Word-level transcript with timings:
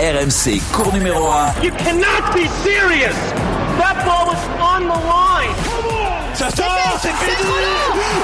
RMC, 0.00 0.62
cours 0.72 0.94
numéro 0.94 1.26
1. 1.30 1.62
You 1.62 1.70
cannot 1.72 2.32
be 2.32 2.48
serious. 2.64 3.14
That 3.76 4.02
ball 4.02 4.28
was 4.28 4.40
on 4.58 4.88
the 4.88 4.96
line. 4.96 5.54
Ça 6.32 6.48
sort, 6.48 6.98
c'est 7.02 7.12
fini. 7.12 7.50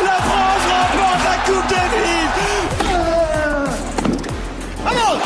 La 0.03 0.17
France 0.23 0.65
remporte 0.73 1.23
la 1.23 1.37
Coupe 1.45 1.69
Davis. 1.69 2.31
Vamos 4.85 5.21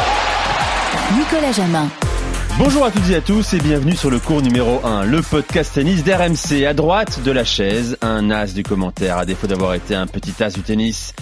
Nicolas 1.16 1.52
Jamin. 1.52 1.88
Bonjour 2.58 2.84
à 2.84 2.90
toutes 2.90 3.08
et 3.10 3.14
à 3.14 3.20
tous 3.20 3.54
et 3.54 3.58
bienvenue 3.58 3.94
sur 3.94 4.10
le 4.10 4.18
cours 4.18 4.42
numéro 4.42 4.84
1, 4.84 5.04
le 5.04 5.22
podcast 5.22 5.74
tennis 5.74 6.02
d'RMC. 6.02 6.66
À 6.66 6.74
droite 6.74 7.22
de 7.22 7.30
la 7.30 7.44
chaise, 7.44 7.96
un 8.02 8.28
as 8.32 8.54
du 8.54 8.64
commentaire, 8.64 9.18
à 9.18 9.24
défaut 9.24 9.46
d'avoir 9.46 9.74
été 9.74 9.94
un 9.94 10.08
petit 10.08 10.34
as 10.42 10.50
du 10.50 10.62
tennis. 10.62 11.14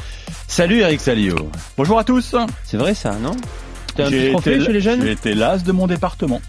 Salut 0.46 0.78
Eric 0.78 1.02
Salio. 1.02 1.36
Bonjour 1.76 1.98
à 1.98 2.04
tous. 2.04 2.34
C'est 2.64 2.78
vrai 2.78 2.94
ça, 2.94 3.12
non? 3.20 3.36
T'as 3.98 4.04
un 4.04 4.10
petit 4.10 4.20
J'ai 4.20 4.30
trophée 4.30 4.54
été- 4.54 4.64
chez 4.64 4.72
les 4.72 4.80
jeunes 4.80 5.02
J'ai 5.02 5.10
été 5.10 5.34
l'as 5.34 5.58
de 5.64 5.72
mon 5.72 5.88
département. 5.88 6.40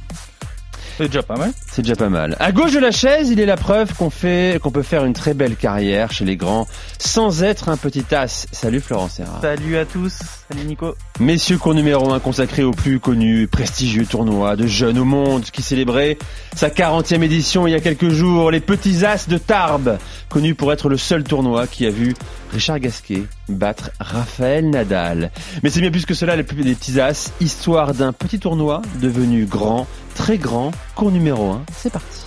C'est 0.99 1.07
déjà 1.07 1.23
pas 1.23 1.35
mal. 1.35 1.51
C'est 1.65 1.81
déjà 1.81 1.95
pas 1.95 2.09
mal. 2.09 2.35
À 2.39 2.51
gauche 2.51 2.73
de 2.73 2.79
la 2.79 2.91
chaise, 2.91 3.29
il 3.31 3.39
est 3.39 3.45
la 3.47 3.57
preuve 3.57 3.93
qu'on 3.95 4.11
fait, 4.11 4.59
qu'on 4.61 4.69
peut 4.69 4.83
faire 4.83 5.03
une 5.03 5.13
très 5.13 5.33
belle 5.33 5.55
carrière 5.55 6.11
chez 6.11 6.25
les 6.25 6.35
grands 6.35 6.67
sans 6.99 7.41
être 7.41 7.69
un 7.69 7.77
petit 7.77 8.05
as. 8.13 8.45
Salut 8.51 8.81
Florence 8.81 9.13
Serra. 9.13 9.39
Salut 9.41 9.77
à 9.77 9.85
tous, 9.85 10.19
salut 10.51 10.65
Nico. 10.65 10.93
Messieurs, 11.19 11.57
cours 11.57 11.73
numéro 11.73 12.13
1 12.13 12.21
consacré 12.21 12.63
au 12.63 12.71
plus 12.71 13.01
connu, 13.01 13.45
prestigieux 13.47 14.05
tournoi 14.05 14.55
de 14.55 14.65
jeunes 14.67 14.97
au 14.97 15.03
monde 15.03 15.43
qui 15.43 15.61
célébrait 15.61 16.17
sa 16.55 16.69
40e 16.69 17.21
édition 17.21 17.67
il 17.67 17.71
y 17.71 17.75
a 17.75 17.81
quelques 17.81 18.07
jours, 18.07 18.51
les 18.51 18.61
Petits 18.61 19.05
As 19.05 19.27
de 19.27 19.37
Tarbes, 19.37 19.97
connu 20.29 20.55
pour 20.55 20.71
être 20.71 20.87
le 20.87 20.95
seul 20.95 21.25
tournoi 21.25 21.67
qui 21.67 21.85
a 21.85 21.89
vu 21.89 22.13
Richard 22.53 22.79
Gasquet 22.79 23.23
battre 23.49 23.91
Raphaël 23.99 24.69
Nadal. 24.69 25.31
Mais 25.61 25.69
c'est 25.69 25.81
bien 25.81 25.91
plus 25.91 26.05
que 26.05 26.13
cela, 26.13 26.37
les, 26.37 26.43
Petits 26.43 27.01
As, 27.01 27.33
histoire 27.41 27.93
d'un 27.93 28.13
petit 28.13 28.39
tournoi 28.39 28.81
devenu 29.01 29.43
grand, 29.43 29.87
très 30.15 30.37
grand, 30.37 30.71
cours 30.95 31.11
numéro 31.11 31.51
1, 31.51 31.63
c'est 31.75 31.91
parti. 31.91 32.21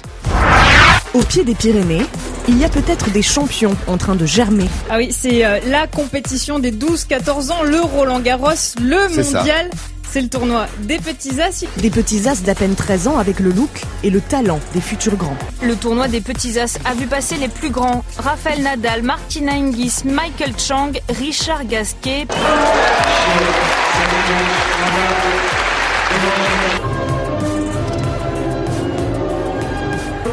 Au 1.15 1.23
pied 1.23 1.45
des 1.45 1.55
Pyrénées, 1.55 2.05
il 2.49 2.59
y 2.59 2.65
a 2.65 2.69
peut-être 2.69 3.11
des 3.11 3.23
champions 3.23 3.77
en 3.87 3.97
train 3.97 4.15
de 4.15 4.27
germer. 4.27 4.69
Ah 4.91 4.97
oui, 4.99 5.15
c'est 5.17 5.45
euh, 5.45 5.61
la 5.67 5.87
compétition 5.87 6.59
des 6.59 6.73
12-14 6.73 7.53
ans, 7.53 7.63
le 7.63 7.81
Roland 7.81 8.21
Garros, 8.21 8.51
le 8.81 9.23
ça. 9.23 9.39
mondial. 9.39 9.71
C'est 10.11 10.21
le 10.21 10.29
tournoi 10.29 10.67
des 10.81 10.99
petits 10.99 11.41
as. 11.41 11.65
Des 11.79 11.89
petits 11.89 12.29
as 12.29 12.43
d'à 12.43 12.55
peine 12.55 12.75
13 12.75 13.09
ans 13.09 13.17
avec 13.19 13.41
le 13.41 13.51
look 13.51 13.71
et 14.05 14.11
le 14.11 14.21
talent 14.21 14.61
des 14.75 14.83
futurs 14.83 15.17
grands. 15.17 15.37
Le 15.63 15.75
tournoi 15.75 16.07
des 16.09 16.21
petits 16.21 16.59
as 16.59 16.79
a 16.85 16.93
vu 16.93 17.07
passer 17.07 17.37
les 17.37 17.49
plus 17.49 17.71
grands. 17.71 18.05
Raphaël 18.19 18.63
Nadal, 18.63 19.01
Martina 19.03 19.53
Hingis, 19.53 20.03
Michael 20.05 20.53
Chang, 20.59 20.93
Richard 21.19 21.65
Gasquet. 21.65 22.27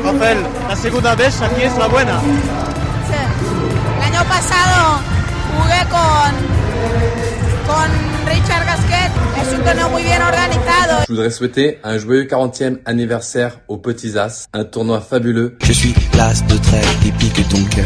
Rafael, 0.04 0.38
la 0.68 0.76
segunda 0.76 1.16
vez 1.16 1.42
aquí 1.42 1.62
es 1.62 1.76
la 1.78 1.88
buena. 1.88 2.20
El 3.98 4.04
año 4.14 4.24
pasado 4.28 5.02
jugué 5.58 5.82
con, 5.90 6.32
con 7.68 8.28
Richard 8.28 8.66
Gasquet. 8.66 9.12
Es 9.42 9.54
un 9.58 9.64
torneo 9.64 9.90
muy 9.90 10.04
bien 10.04 10.22
organizado. 10.22 11.04
Je 11.08 11.14
voudrais 11.14 11.32
souhaiter 11.32 11.80
un 11.84 11.98
joyeux 11.98 12.28
40e 12.28 12.80
anniversaire 12.86 13.60
aux 13.68 13.78
Petits 13.78 14.18
As, 14.18 14.48
un 14.54 14.64
tournoi 14.64 15.02
fabuleux. 15.02 15.58
Je 15.64 15.74
suis 15.74 15.94
l'as 16.16 16.42
de 16.46 16.58
trèfle 16.58 17.00
qui 17.04 17.12
pique 17.12 17.48
ton 17.50 17.64
cœur. 17.66 17.86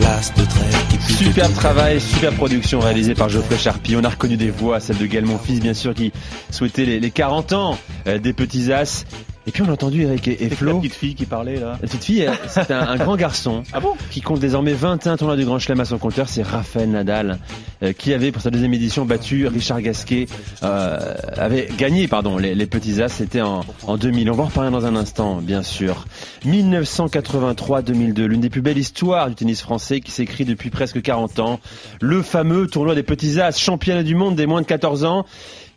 L'as 0.00 0.32
de 0.34 0.44
trèfle 0.44 0.86
qui 0.90 0.96
pique 0.98 1.16
Superbe 1.16 1.52
ton 1.52 1.60
travail, 1.60 2.00
super 2.00 2.32
production 2.34 2.80
réalisée 2.80 3.14
par 3.14 3.28
Geoffrey 3.28 3.58
Charpie. 3.58 3.96
On 3.96 4.04
a 4.04 4.08
reconnu 4.10 4.36
des 4.36 4.50
voix, 4.50 4.78
celle 4.80 4.98
de 4.98 5.06
Gaël 5.06 5.24
Monfils, 5.24 5.60
bien 5.60 5.74
sûr, 5.74 5.94
qui 5.94 6.12
souhaitait 6.50 6.84
les, 6.84 7.00
les 7.00 7.10
40 7.10 7.52
ans 7.52 7.78
euh, 8.06 8.18
des 8.18 8.32
petits 8.32 8.72
as. 8.72 9.04
Et 9.48 9.50
puis 9.50 9.62
on 9.62 9.68
a 9.70 9.72
entendu 9.72 10.02
Eric 10.02 10.28
et, 10.28 10.32
et 10.32 10.36
C'est 10.36 10.50
la 10.50 10.56
Flo. 10.56 10.78
petite 10.78 10.94
fille 10.94 11.14
qui 11.14 11.24
parlait 11.24 11.58
là. 11.58 11.78
La 11.80 11.88
petite 11.88 12.04
fille, 12.04 12.28
c'est 12.48 12.70
un, 12.70 12.86
un 12.86 12.96
grand 12.98 13.16
garçon 13.16 13.62
Ah 13.72 13.80
bon? 13.80 13.94
Qui 14.10 14.20
compte 14.20 14.40
désormais 14.40 14.74
21 14.74 15.16
tournois 15.16 15.36
du 15.36 15.46
Grand 15.46 15.58
Chelem 15.58 15.80
à 15.80 15.86
son 15.86 15.96
compteur. 15.96 16.28
C'est 16.28 16.42
Raphaël 16.42 16.90
Nadal 16.90 17.38
euh, 17.82 17.94
qui 17.94 18.12
avait 18.12 18.30
pour 18.30 18.42
sa 18.42 18.50
deuxième 18.50 18.74
édition 18.74 19.06
battu 19.06 19.46
Richard 19.46 19.80
Gasquet, 19.80 20.26
euh, 20.62 21.14
avait 21.38 21.68
gagné 21.78 22.08
pardon 22.08 22.36
les, 22.36 22.54
les 22.54 22.66
petits 22.66 23.00
as. 23.00 23.08
C'était 23.08 23.40
en, 23.40 23.64
en 23.86 23.96
2000. 23.96 24.30
On 24.30 24.34
va 24.34 24.42
en 24.42 24.46
reparler 24.46 24.70
dans 24.70 24.84
un 24.84 24.94
instant, 24.96 25.36
bien 25.36 25.62
sûr. 25.62 26.04
1983-2002, 26.44 28.24
l'une 28.24 28.40
des 28.42 28.50
plus 28.50 28.60
belles 28.60 28.76
histoires 28.76 29.28
du 29.30 29.34
tennis 29.34 29.62
français 29.62 30.00
qui 30.00 30.10
s'écrit 30.10 30.44
depuis 30.44 30.68
presque 30.68 31.00
40 31.00 31.38
ans. 31.38 31.60
Le 32.02 32.22
fameux 32.22 32.66
tournoi 32.66 32.94
des 32.94 33.02
petits 33.02 33.40
as, 33.40 33.56
championnat 33.58 34.02
du 34.02 34.14
monde 34.14 34.36
des 34.36 34.46
moins 34.46 34.60
de 34.60 34.66
14 34.66 35.04
ans 35.04 35.24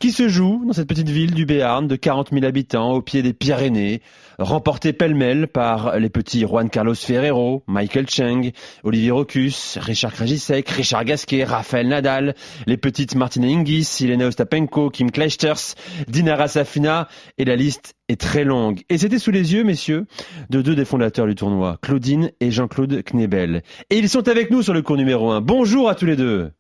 qui 0.02 0.12
se 0.12 0.28
joue 0.28 0.64
dans 0.66 0.74
cette 0.74 0.88
petite 0.88 1.10
ville 1.10 1.36
du 1.36 1.46
Béarn 1.46 1.88
de 1.88 1.96
40 1.96 2.32
000 2.32 2.44
habitants 2.44 2.94
au 2.94 3.04
pied 3.04 3.22
des 3.22 3.34
Pyrénées, 3.34 4.02
remporté 4.40 4.94
pêle-mêle 4.94 5.48
par 5.48 6.00
les 6.00 6.10
petits 6.10 6.42
Juan 6.42 6.72
Carlos 6.72 6.96
Ferrero, 6.96 7.64
Michael 7.68 8.10
Cheng, 8.10 8.52
Olivier 8.84 9.12
Rocus, 9.12 9.78
Richard 9.80 10.14
Krajicek, 10.14 10.68
Richard 10.70 11.06
Gasquet, 11.06 11.44
Raphaël 11.44 11.88
Nadal, 11.88 12.34
les 12.66 12.78
petites 12.78 13.14
Martina 13.14 13.46
Hingis, 13.46 13.98
Elena 14.02 14.26
Ostapenko, 14.26 14.90
Kim 14.90 15.12
Kleisters, 15.12 15.76
Dinara 16.08 16.48
Safina, 16.48 17.08
et 17.38 17.46
la 17.46 17.56
liste 17.56 17.94
est 18.10 18.20
très 18.20 18.44
longue. 18.44 18.82
Et 18.90 18.98
c'était 18.98 19.20
sous 19.20 19.32
les 19.32 19.54
yeux, 19.54 19.64
messieurs, 19.64 20.08
de 20.50 20.64
deux 20.64 20.74
des 20.74 20.86
fondateurs 20.86 21.28
du 21.28 21.36
tournoi, 21.36 21.78
Claudine 21.80 22.32
et 22.40 22.50
Jean-Claude 22.50 23.04
Knebel. 23.04 23.62
Et 23.92 24.00
ils 24.00 24.10
sont 24.10 24.28
avec 24.28 24.50
nous 24.50 24.64
sur 24.64 24.74
le 24.74 24.82
cours 24.82 24.98
numéro 24.98 25.30
1. 25.30 25.42
Bonjour 25.42 25.90
à 25.90 25.94
tous 25.94 26.08
les 26.08 26.16
deux. 26.16 26.52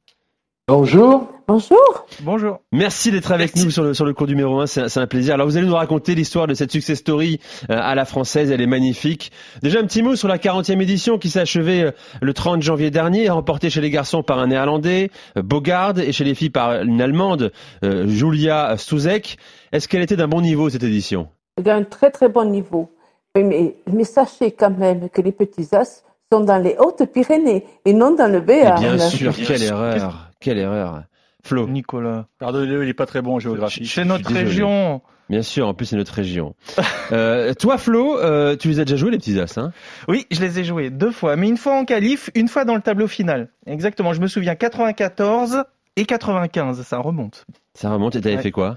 Bonjour. 0.71 1.27
Bonjour. 1.49 2.05
Bonjour. 2.21 2.59
Merci 2.71 3.11
d'être 3.11 3.33
avec 3.33 3.57
nous 3.57 3.71
sur 3.71 3.83
le, 3.83 3.93
sur 3.93 4.05
le 4.05 4.13
cours 4.13 4.27
numéro 4.27 4.61
1, 4.61 4.67
c'est 4.67 4.87
c'est 4.87 5.01
un 5.01 5.05
plaisir. 5.05 5.33
Alors 5.33 5.45
vous 5.45 5.57
allez 5.57 5.67
nous 5.67 5.75
raconter 5.75 6.15
l'histoire 6.15 6.47
de 6.47 6.53
cette 6.53 6.71
success 6.71 6.99
story 6.99 7.41
euh, 7.69 7.75
à 7.77 7.93
la 7.93 8.05
française, 8.05 8.51
elle 8.51 8.61
est 8.61 8.67
magnifique. 8.67 9.33
Déjà 9.61 9.79
un 9.79 9.83
petit 9.83 10.01
mot 10.01 10.15
sur 10.15 10.29
la 10.29 10.37
40e 10.37 10.81
édition 10.81 11.17
qui 11.17 11.29
s'est 11.29 11.41
achevée 11.41 11.83
euh, 11.83 11.91
le 12.21 12.33
30 12.33 12.61
janvier 12.61 12.89
dernier, 12.89 13.27
remportée 13.29 13.69
chez 13.69 13.81
les 13.81 13.89
garçons 13.89 14.23
par 14.23 14.39
un 14.39 14.47
néerlandais, 14.47 15.11
euh, 15.37 15.41
Bogard, 15.41 15.99
et 15.99 16.13
chez 16.13 16.23
les 16.23 16.35
filles 16.35 16.51
par 16.51 16.83
une 16.83 17.01
allemande, 17.01 17.51
Julia 17.83 18.77
Stuzek. 18.77 19.37
Est-ce 19.73 19.89
qu'elle 19.89 20.03
était 20.03 20.15
d'un 20.15 20.29
bon 20.29 20.39
niveau 20.39 20.69
cette 20.69 20.83
édition? 20.83 21.27
D'un 21.61 21.83
très 21.83 22.11
très 22.11 22.29
bon 22.29 22.49
niveau. 22.49 22.89
Mais, 23.35 23.75
mais 23.91 24.05
sachez 24.05 24.51
quand 24.51 24.77
même 24.77 25.09
que 25.09 25.19
les 25.19 25.33
petits 25.33 25.67
as 25.75 26.05
sont 26.31 26.39
dans 26.39 26.63
les 26.63 26.77
Hautes-Pyrénées 26.79 27.65
et 27.83 27.91
non 27.91 28.15
dans 28.15 28.31
le 28.31 28.39
Béarn. 28.39 28.79
Bien 28.79 28.97
sûr, 28.97 29.33
quelle 29.35 29.63
erreur, 29.63 30.30
quelle 30.41 30.57
erreur. 30.57 31.03
Flo, 31.43 31.67
Nicolas. 31.67 32.27
Pardonnez-le, 32.39 32.83
il 32.83 32.89
est 32.89 32.93
pas 32.93 33.05
très 33.05 33.21
bon 33.21 33.35
en 33.35 33.39
géographie. 33.39 33.87
C'est 33.87 34.05
notre 34.05 34.31
région. 34.31 35.01
bien 35.29 35.41
sûr, 35.41 35.67
en 35.67 35.73
plus 35.73 35.87
c'est 35.87 35.95
notre 35.95 36.13
région. 36.13 36.55
Euh, 37.13 37.53
toi 37.53 37.77
Flo, 37.77 38.17
euh, 38.19 38.55
tu 38.55 38.69
les 38.69 38.79
as 38.79 38.85
déjà 38.85 38.95
joués 38.95 39.11
les 39.11 39.17
petits 39.17 39.37
as, 39.37 39.57
hein? 39.57 39.73
Oui, 40.07 40.25
je 40.31 40.39
les 40.39 40.59
ai 40.59 40.63
joués 40.63 40.89
deux 40.89 41.11
fois, 41.11 41.35
mais 41.35 41.49
une 41.49 41.57
fois 41.57 41.73
en 41.73 41.83
qualif, 41.83 42.29
une 42.35 42.47
fois 42.47 42.63
dans 42.63 42.75
le 42.75 42.81
tableau 42.81 43.05
final. 43.07 43.49
Exactement, 43.65 44.13
je 44.13 44.21
me 44.21 44.27
souviens 44.27 44.55
94 44.55 45.65
et 45.97 46.05
95, 46.05 46.81
ça 46.83 46.99
remonte. 46.99 47.45
Ça 47.73 47.91
remonte 47.91 48.15
et 48.15 48.21
t'avais 48.21 48.35
Ouais. 48.35 48.41
fait 48.41 48.51
quoi? 48.51 48.75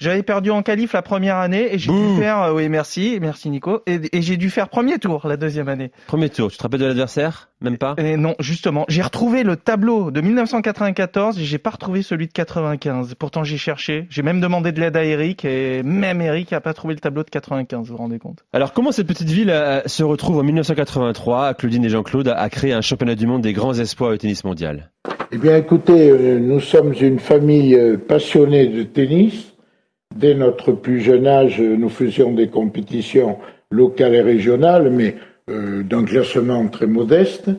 J'avais 0.00 0.22
perdu 0.24 0.50
en 0.50 0.62
qualif 0.62 0.94
la 0.94 1.02
première 1.02 1.36
année 1.36 1.72
et 1.74 1.78
j'ai 1.78 1.92
dû 1.92 2.18
faire, 2.18 2.42
euh, 2.42 2.52
oui 2.54 2.68
merci, 2.68 3.18
merci 3.20 3.48
Nico, 3.50 3.82
et, 3.86 4.00
et 4.12 4.20
j'ai 4.20 4.36
dû 4.36 4.50
faire 4.50 4.68
premier 4.68 4.98
tour 4.98 5.28
la 5.28 5.36
deuxième 5.36 5.68
année. 5.68 5.92
Premier 6.08 6.28
tour, 6.28 6.50
tu 6.50 6.56
te 6.56 6.62
rappelles 6.64 6.80
de 6.80 6.86
l'adversaire? 6.86 7.50
Même 7.60 7.78
pas? 7.78 7.94
Et 7.98 8.16
non, 8.16 8.34
justement, 8.40 8.84
j'ai 8.88 9.02
retrouvé 9.02 9.44
le 9.44 9.54
tableau 9.54 10.10
de 10.10 10.20
1994 10.20 11.38
et 11.38 11.44
j'ai 11.44 11.58
pas 11.58 11.70
retrouvé 11.70 12.02
celui 12.02 12.26
de 12.26 12.32
95. 12.32 13.14
Pourtant 13.16 13.44
j'ai 13.44 13.58
cherché, 13.58 14.06
j'ai 14.10 14.22
même 14.22 14.40
demandé 14.40 14.72
de 14.72 14.80
l'aide 14.80 14.96
à 14.96 15.04
Eric 15.04 15.44
et 15.44 15.84
même 15.84 16.20
Eric 16.20 16.52
a 16.52 16.60
pas 16.60 16.74
trouvé 16.74 16.94
le 16.94 17.00
tableau 17.00 17.22
de 17.22 17.30
95, 17.30 17.86
vous 17.86 17.92
vous 17.92 17.96
rendez 17.98 18.18
compte? 18.18 18.44
Alors 18.52 18.72
comment 18.72 18.90
cette 18.90 19.06
petite 19.06 19.30
ville 19.30 19.50
euh, 19.50 19.82
se 19.86 20.02
retrouve 20.02 20.38
en 20.38 20.42
1983 20.42 21.54
Claudine 21.54 21.84
et 21.84 21.88
Jean-Claude 21.90 22.26
a, 22.26 22.34
a 22.34 22.48
créé 22.50 22.72
un 22.72 22.80
championnat 22.80 23.14
du 23.14 23.28
monde 23.28 23.42
des 23.42 23.52
grands 23.52 23.74
espoirs 23.74 24.10
au 24.10 24.16
tennis 24.16 24.42
mondial? 24.42 24.90
Eh 25.34 25.38
bien, 25.38 25.56
écoutez, 25.56 26.10
euh, 26.10 26.38
nous 26.38 26.60
sommes 26.60 26.92
une 27.00 27.18
famille 27.18 27.74
euh, 27.74 27.96
de 28.36 28.82
tennis. 28.82 29.52
Dès 30.14 30.34
notre 30.34 30.72
plus 30.72 31.00
jeune 31.00 31.26
âge, 31.26 31.60
nous 31.60 31.88
faisions 31.88 32.32
des 32.32 32.48
compétitions 32.48 33.38
locales 33.70 34.14
et 34.14 34.20
régionales, 34.20 34.90
mais 34.90 35.16
euh, 35.50 35.82
d'un 35.82 36.04
classement 36.04 36.66
très 36.68 36.86
modeste. 36.86 37.50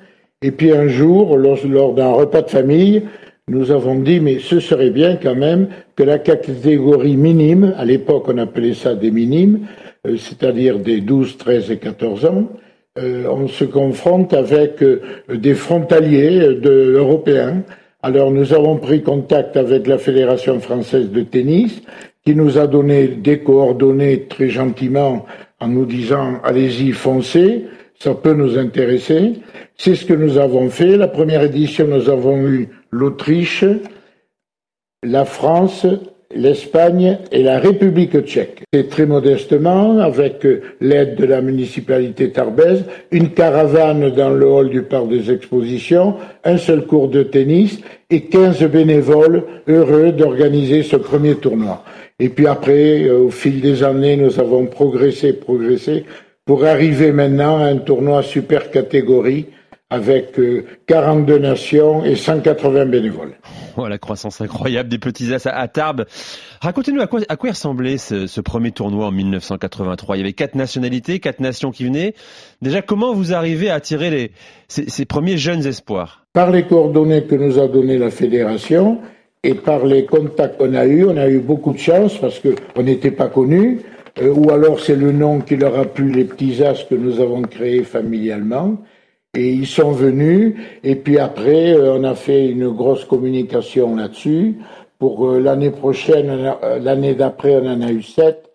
Et 0.41 0.51
puis 0.51 0.71
un 0.71 0.87
jour, 0.87 1.37
lors, 1.37 1.65
lors 1.65 1.93
d'un 1.93 2.11
repas 2.11 2.41
de 2.41 2.49
famille, 2.49 3.03
nous 3.49 3.71
avons 3.71 3.95
dit, 3.95 4.19
mais 4.19 4.39
ce 4.39 4.59
serait 4.59 4.91
bien 4.91 5.17
quand 5.21 5.35
même 5.35 5.67
que 5.95 6.03
la 6.03 6.19
catégorie 6.19 7.17
minime, 7.17 7.73
à 7.77 7.85
l'époque 7.85 8.25
on 8.27 8.37
appelait 8.37 8.73
ça 8.73 8.95
des 8.95 9.11
minimes, 9.11 9.67
euh, 10.07 10.15
c'est-à-dire 10.17 10.79
des 10.79 11.01
12, 11.01 11.37
13 11.37 11.71
et 11.71 11.77
14 11.77 12.25
ans, 12.25 12.47
euh, 12.99 13.25
on 13.27 13.47
se 13.47 13.65
confronte 13.65 14.33
avec 14.33 14.83
des 15.29 15.55
frontaliers 15.55 16.39
européens. 16.63 17.63
Alors 18.05 18.31
nous 18.31 18.51
avons 18.51 18.75
pris 18.75 19.01
contact 19.01 19.55
avec 19.55 19.87
la 19.87 19.97
Fédération 19.97 20.59
française 20.59 21.09
de 21.09 21.21
tennis 21.21 21.81
qui 22.25 22.35
nous 22.35 22.57
a 22.57 22.67
donné 22.67 23.07
des 23.07 23.39
coordonnées 23.39 24.27
très 24.27 24.49
gentiment 24.49 25.25
en 25.61 25.69
nous 25.69 25.85
disant 25.85 26.41
allez-y 26.43 26.91
foncez, 26.91 27.65
ça 27.97 28.13
peut 28.13 28.33
nous 28.33 28.57
intéresser. 28.57 29.35
C'est 29.77 29.95
ce 29.95 30.03
que 30.05 30.13
nous 30.13 30.37
avons 30.37 30.69
fait. 30.69 30.97
La 30.97 31.07
première 31.07 31.43
édition, 31.43 31.87
nous 31.87 32.09
avons 32.09 32.45
eu 32.45 32.67
l'Autriche, 32.91 33.63
la 35.01 35.23
France, 35.23 35.87
l'Espagne 36.35 37.17
et 37.31 37.43
la 37.43 37.59
République 37.59 38.19
tchèque. 38.21 38.63
Et 38.73 38.87
très 38.87 39.05
modestement, 39.05 39.99
avec 39.99 40.47
l'aide 40.81 41.15
de 41.15 41.25
la 41.25 41.41
municipalité 41.41 42.31
Tarbes, 42.31 42.83
une 43.11 43.29
caravane 43.29 44.09
dans 44.11 44.29
le 44.29 44.47
hall 44.47 44.69
du 44.69 44.83
parc 44.83 45.09
des 45.09 45.31
expositions, 45.31 46.15
un 46.43 46.57
seul 46.57 46.85
cours 46.85 47.09
de 47.09 47.23
tennis 47.23 47.79
et 48.09 48.21
15 48.21 48.63
bénévoles 48.65 49.43
heureux 49.67 50.11
d'organiser 50.11 50.83
ce 50.83 50.95
premier 50.95 51.35
tournoi. 51.35 51.83
Et 52.19 52.29
puis 52.29 52.47
après, 52.47 53.03
euh, 53.03 53.25
au 53.25 53.29
fil 53.29 53.59
des 53.59 53.83
années, 53.83 54.15
nous 54.15 54.39
avons 54.39 54.65
progressé, 54.67 55.33
progressé 55.33 56.05
pour 56.45 56.65
arriver 56.65 57.11
maintenant 57.11 57.57
à 57.57 57.65
un 57.65 57.77
tournoi 57.77 58.21
super 58.21 58.69
catégorie 58.69 59.47
avec 59.93 60.39
42 60.87 61.33
euh, 61.33 61.39
nations 61.39 62.03
et 62.03 62.15
180 62.15 62.87
bénévoles. 62.87 63.35
Oh, 63.77 63.87
la 63.87 63.99
croissance 63.99 64.41
incroyable 64.41 64.89
des 64.89 64.97
petits 64.97 65.31
as 65.33 65.45
à 65.45 65.67
Tarbes. 65.67 66.05
Racontez-nous 66.61 66.99
à 66.99 67.05
quoi, 67.05 67.19
à 67.29 67.35
quoi 67.35 67.51
ressemblait 67.51 67.97
ce, 67.97 68.25
ce, 68.25 68.41
premier 68.41 68.71
tournoi 68.71 69.05
en 69.05 69.11
1983. 69.11 70.15
Il 70.15 70.19
y 70.19 70.23
avait 70.23 70.33
quatre 70.33 70.55
nationalités, 70.55 71.19
quatre 71.19 71.39
nations 71.39 71.69
qui 71.69 71.85
venaient. 71.85 72.15
Déjà, 72.63 72.81
comment 72.81 73.13
vous 73.13 73.33
arrivez 73.35 73.69
à 73.69 73.75
attirer 73.75 74.09
les, 74.09 74.31
ces, 74.67 74.89
ces 74.89 75.05
premiers 75.05 75.37
jeunes 75.37 75.67
espoirs? 75.67 76.25
Par 76.33 76.49
les 76.49 76.63
coordonnées 76.63 77.25
que 77.25 77.35
nous 77.35 77.59
a 77.59 77.67
données 77.67 77.99
la 77.99 78.09
fédération 78.09 78.99
et 79.43 79.53
par 79.53 79.85
les 79.85 80.05
contacts 80.05 80.57
qu'on 80.57 80.73
a 80.73 80.87
eus, 80.87 81.05
on 81.05 81.17
a 81.17 81.29
eu 81.29 81.37
beaucoup 81.37 81.73
de 81.73 81.77
chance 81.77 82.17
parce 82.17 82.39
qu'on 82.39 82.81
n'était 82.81 83.11
pas 83.11 83.27
connus. 83.27 83.81
Euh, 84.21 84.33
ou 84.33 84.49
alors 84.49 84.79
c'est 84.79 84.95
le 84.95 85.11
nom 85.11 85.39
qui 85.39 85.55
leur 85.55 85.77
a 85.77 85.85
plu, 85.85 86.11
les 86.11 86.25
petits 86.25 86.63
as 86.63 86.83
que 86.83 86.95
nous 86.95 87.19
avons 87.19 87.43
créés 87.43 87.83
familialement. 87.83 88.77
Et 89.35 89.51
ils 89.51 89.67
sont 89.67 89.91
venus, 89.91 90.55
et 90.83 90.95
puis 90.95 91.17
après, 91.17 91.73
euh, 91.73 91.97
on 91.97 92.03
a 92.03 92.13
fait 92.13 92.49
une 92.49 92.69
grosse 92.69 93.03
communication 93.03 93.95
là-dessus. 93.95 94.59
Pour 94.99 95.27
euh, 95.27 95.39
l'année 95.39 95.71
prochaine, 95.71 96.53
l'année 96.79 97.15
d'après, 97.15 97.55
on 97.55 97.65
en 97.65 97.81
a 97.81 97.91
eu 97.91 98.03
sept. 98.03 98.51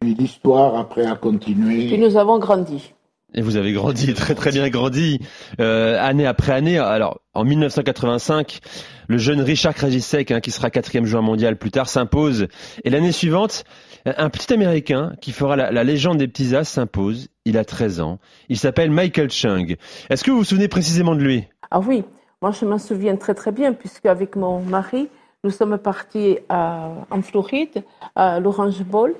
Puis 0.00 0.14
l'histoire, 0.14 0.76
après, 0.76 1.06
a 1.06 1.16
continué. 1.16 1.86
Puis 1.86 1.98
nous 1.98 2.16
avons 2.16 2.38
grandi. 2.38 2.92
Et 3.34 3.42
vous 3.42 3.56
avez 3.56 3.72
grandi, 3.72 4.14
très 4.14 4.34
très 4.34 4.50
bien 4.50 4.68
grandi, 4.70 5.20
euh, 5.60 5.98
année 6.00 6.26
après 6.26 6.52
année. 6.52 6.78
Alors, 6.78 7.20
en 7.34 7.44
1985, 7.44 8.60
le 9.06 9.18
jeune 9.18 9.40
Richard 9.40 9.74
Krajicek, 9.74 10.30
hein, 10.30 10.40
qui 10.40 10.50
sera 10.50 10.70
quatrième 10.70 11.04
joueur 11.04 11.22
mondial 11.22 11.56
plus 11.56 11.70
tard, 11.70 11.88
s'impose. 11.88 12.48
Et 12.84 12.90
l'année 12.90 13.12
suivante, 13.12 13.64
un 14.06 14.30
petit 14.30 14.52
Américain 14.52 15.12
qui 15.20 15.32
fera 15.32 15.56
la, 15.56 15.84
légende 15.84 16.18
des 16.18 16.28
petits 16.28 16.56
as 16.56 16.64
s'impose. 16.64 17.28
Il 17.44 17.58
a 17.58 17.64
13 17.64 18.00
ans. 18.00 18.18
Il 18.48 18.58
s'appelle 18.58 18.90
Michael 18.90 19.30
Chung. 19.30 19.76
Est-ce 20.08 20.24
que 20.24 20.30
vous 20.30 20.38
vous 20.38 20.44
souvenez 20.44 20.68
précisément 20.68 21.14
de 21.14 21.20
lui? 21.20 21.44
Ah 21.70 21.80
oui, 21.80 22.04
moi 22.40 22.50
je 22.50 22.64
m'en 22.64 22.78
souviens 22.78 23.16
très 23.16 23.34
très 23.34 23.52
bien, 23.52 23.72
puisque 23.72 24.06
avec 24.06 24.36
mon 24.36 24.60
mari, 24.60 25.08
nous 25.44 25.50
sommes 25.50 25.76
partis 25.78 26.38
à, 26.48 26.90
en 27.10 27.22
Floride, 27.22 27.84
à 28.16 28.40
l'Orange 28.40 28.82
Bowl. 28.82 29.14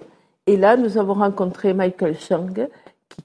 Et 0.47 0.57
là, 0.57 0.77
nous 0.77 0.97
avons 0.97 1.15
rencontré 1.15 1.75
Michael 1.75 2.17
Chung, 2.19 2.69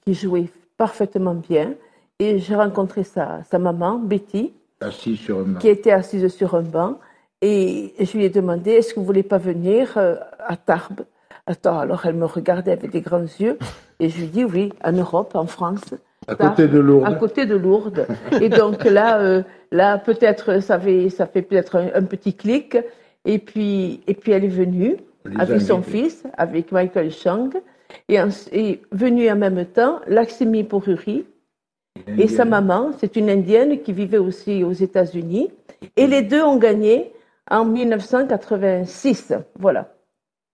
qui 0.04 0.14
jouait 0.14 0.50
parfaitement 0.78 1.34
bien. 1.34 1.74
Et 2.18 2.38
j'ai 2.38 2.54
rencontré 2.54 3.02
sa, 3.02 3.42
sa 3.44 3.58
maman, 3.58 3.98
Betty, 3.98 4.52
sur 4.90 5.38
un 5.38 5.42
banc. 5.42 5.58
qui 5.58 5.68
était 5.68 5.90
assise 5.90 6.28
sur 6.28 6.54
un 6.54 6.62
banc. 6.62 6.98
Et 7.42 7.92
je 8.00 8.16
lui 8.16 8.24
ai 8.24 8.30
demandé, 8.30 8.70
est-ce 8.70 8.94
que 8.94 9.00
vous 9.00 9.06
voulez 9.06 9.22
pas 9.22 9.38
venir 9.38 9.94
euh, 9.96 10.16
à 10.46 10.56
Tarbes? 10.56 11.02
Attends, 11.46 11.78
alors 11.78 12.06
elle 12.06 12.14
me 12.14 12.24
regardait 12.24 12.72
avec 12.72 12.90
des 12.90 13.02
grands 13.02 13.20
yeux. 13.20 13.58
Et 14.00 14.08
je 14.08 14.16
lui 14.16 14.24
ai 14.24 14.28
dit, 14.28 14.44
oui, 14.44 14.72
en 14.82 14.92
Europe, 14.92 15.34
en 15.34 15.46
France. 15.46 15.94
À 16.26 16.36
côté 16.36 16.68
de 16.68 16.78
Lourdes. 16.78 17.06
À 17.06 17.12
côté 17.12 17.44
de 17.44 17.54
Lourdes. 17.54 18.06
Et 18.40 18.48
donc 18.48 18.84
là, 18.84 19.20
euh, 19.20 19.42
là 19.70 19.98
peut-être, 19.98 20.62
ça 20.62 20.80
fait, 20.80 21.10
ça 21.10 21.26
fait 21.26 21.42
peut-être 21.42 21.76
un, 21.76 21.88
un, 21.94 22.02
petit 22.02 22.34
clic. 22.34 22.78
Et 23.26 23.38
puis, 23.38 24.00
et 24.06 24.14
puis 24.14 24.32
elle 24.32 24.44
est 24.44 24.48
venue 24.48 24.96
Les 25.26 25.38
avec 25.38 25.60
son 25.60 25.82
fils, 25.82 26.24
avec 26.38 26.72
Michael 26.72 27.10
Chang. 27.10 27.50
Et, 28.08 28.20
en, 28.20 28.28
et 28.52 28.82
venue 28.92 29.30
en 29.30 29.36
même 29.36 29.64
temps 29.66 30.00
Laxmi 30.06 30.64
Poruri 30.64 31.24
et 32.18 32.28
sa 32.28 32.44
maman, 32.44 32.90
c'est 32.98 33.16
une 33.16 33.30
indienne 33.30 33.80
qui 33.82 33.92
vivait 33.92 34.18
aussi 34.18 34.64
aux 34.64 34.72
États-Unis. 34.72 35.50
Et 35.96 36.06
les 36.06 36.22
deux 36.22 36.42
ont 36.42 36.56
gagné 36.56 37.12
en 37.50 37.64
1986. 37.64 39.32
Voilà. 39.58 39.90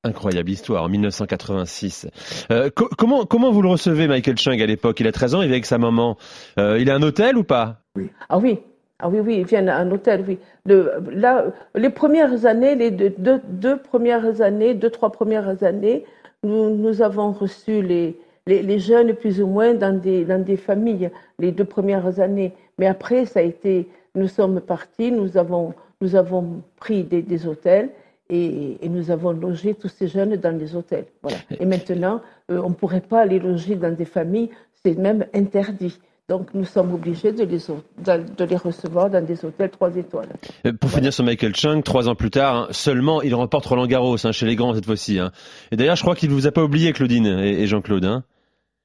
Incroyable 0.05 0.51
histoire, 0.51 0.85
en 0.85 0.89
1986. 0.89 2.09
Euh, 2.51 2.71
co 2.75 2.89
comment, 2.97 3.27
comment 3.27 3.51
vous 3.51 3.63
le 3.63 3.69
recevez, 3.69 4.07
Michael 4.07 4.39
Chung, 4.39 4.61
à 4.61 4.67
l'époque? 4.67 5.01
Il 5.01 5.07
a 5.07 5.13
13 5.13 5.35
ans, 5.35 5.43
il 5.43 5.49
est 5.49 5.53
avec 5.53 5.67
sa 5.67 5.79
maman. 5.79 6.17
Euh, 6.59 6.79
il 6.79 6.91
a 6.91 6.95
un 6.95 7.03
hôtel 7.03 7.37
ou 7.37 7.45
pas? 7.45 7.83
Oui. 7.97 8.11
Ah 8.29 8.39
oui, 8.39 8.61
ah 8.99 9.09
oui, 9.09 9.21
oui, 9.21 9.37
il 9.41 9.47
vient 9.47 9.67
à 9.69 9.77
un 9.77 9.91
hôtel, 9.91 10.25
oui. 10.27 10.39
Le, 10.65 10.93
là, 11.11 11.47
les 11.75 11.91
premières 11.91 12.47
années, 12.47 12.75
les 12.75 12.91
deux, 12.91 13.15
deux, 13.19 13.41
deux, 13.49 13.77
premières 13.77 14.41
années, 14.41 14.75
deux, 14.75 14.91
trois 14.91 15.11
premières 15.11 15.63
années, 15.63 16.05
nous, 16.43 16.77
nous 16.77 17.03
avons 17.03 17.33
reçu 17.33 17.83
les, 17.83 18.19
les, 18.47 18.63
les, 18.63 18.79
jeunes 18.79 19.15
plus 19.15 19.41
ou 19.41 19.47
moins 19.47 19.75
dans 19.75 19.99
des, 19.99 20.25
dans 20.25 20.43
des 20.43 20.57
familles 20.57 21.11
les 21.39 21.53
deux 21.53 21.65
premières 21.65 22.21
années. 22.21 22.53
Mais 22.79 22.87
après, 22.87 23.27
ça 23.27 23.41
a 23.41 23.43
été, 23.43 23.89
nous 24.15 24.29
sommes 24.29 24.61
partis, 24.61 25.13
nous 25.13 25.37
avons, 25.37 25.75
nous 26.01 26.17
avons 26.17 26.63
pris 26.77 27.05
des, 27.05 27.23
des 27.23 27.47
hôtels 27.47 27.91
et, 28.31 28.79
et, 28.85 28.89
nous 28.89 29.11
avons 29.11 29.33
logé 29.33 29.75
tous 29.75 29.89
ces 29.89 30.09
jeunes 30.09 30.37
dans 30.37 30.57
les 30.57 30.75
hôtels. 30.75 31.07
Voilà. 31.23 31.39
Et 31.59 31.67
maintenant, 31.75 32.21
euh, 32.51 32.63
on 32.65 32.71
ne 32.71 32.75
pourrait 32.75 33.01
pas 33.01 33.25
les 33.27 33.39
loger 33.39 33.75
dans 33.75 33.95
des 33.95 34.05
familles, 34.05 34.51
c'est 34.83 34.97
même 34.97 35.27
interdit. 35.35 35.99
Donc 36.31 36.55
nous 36.55 36.65
sommes 36.65 36.95
obligés 36.95 37.33
de 37.33 37.43
les, 37.43 37.59
de 37.59 38.45
les 38.45 38.57
recevoir 38.57 39.11
dans 39.11 39.25
des 39.25 39.45
hôtels 39.45 39.69
trois 39.69 39.97
étoiles. 39.97 40.29
Pour 40.63 40.73
voilà. 40.83 40.97
finir 40.97 41.13
sur 41.13 41.25
Michael 41.25 41.57
Chung, 41.57 41.83
trois 41.83 42.09
ans 42.09 42.15
plus 42.15 42.31
tard, 42.31 42.55
hein, 42.55 42.67
seulement 42.71 43.21
il 43.21 43.35
remporte 43.35 43.67
Roland 43.67 43.89
Garros 43.89 44.25
hein, 44.25 44.31
chez 44.31 44.47
les 44.47 44.55
grands 44.55 44.73
cette 44.73 44.87
fois-ci. 44.87 45.19
Hein. 45.19 45.33
Et 45.73 45.77
d'ailleurs, 45.77 45.97
je 45.97 46.03
crois 46.03 46.15
qu'il 46.15 46.31
ne 46.31 46.35
vous 46.35 46.47
a 46.47 46.53
pas 46.53 46.63
oublié, 46.63 46.93
Claudine 46.93 47.27
et, 47.27 47.63
et 47.63 47.67
Jean-Claude. 47.67 48.05
Hein. 48.05 48.23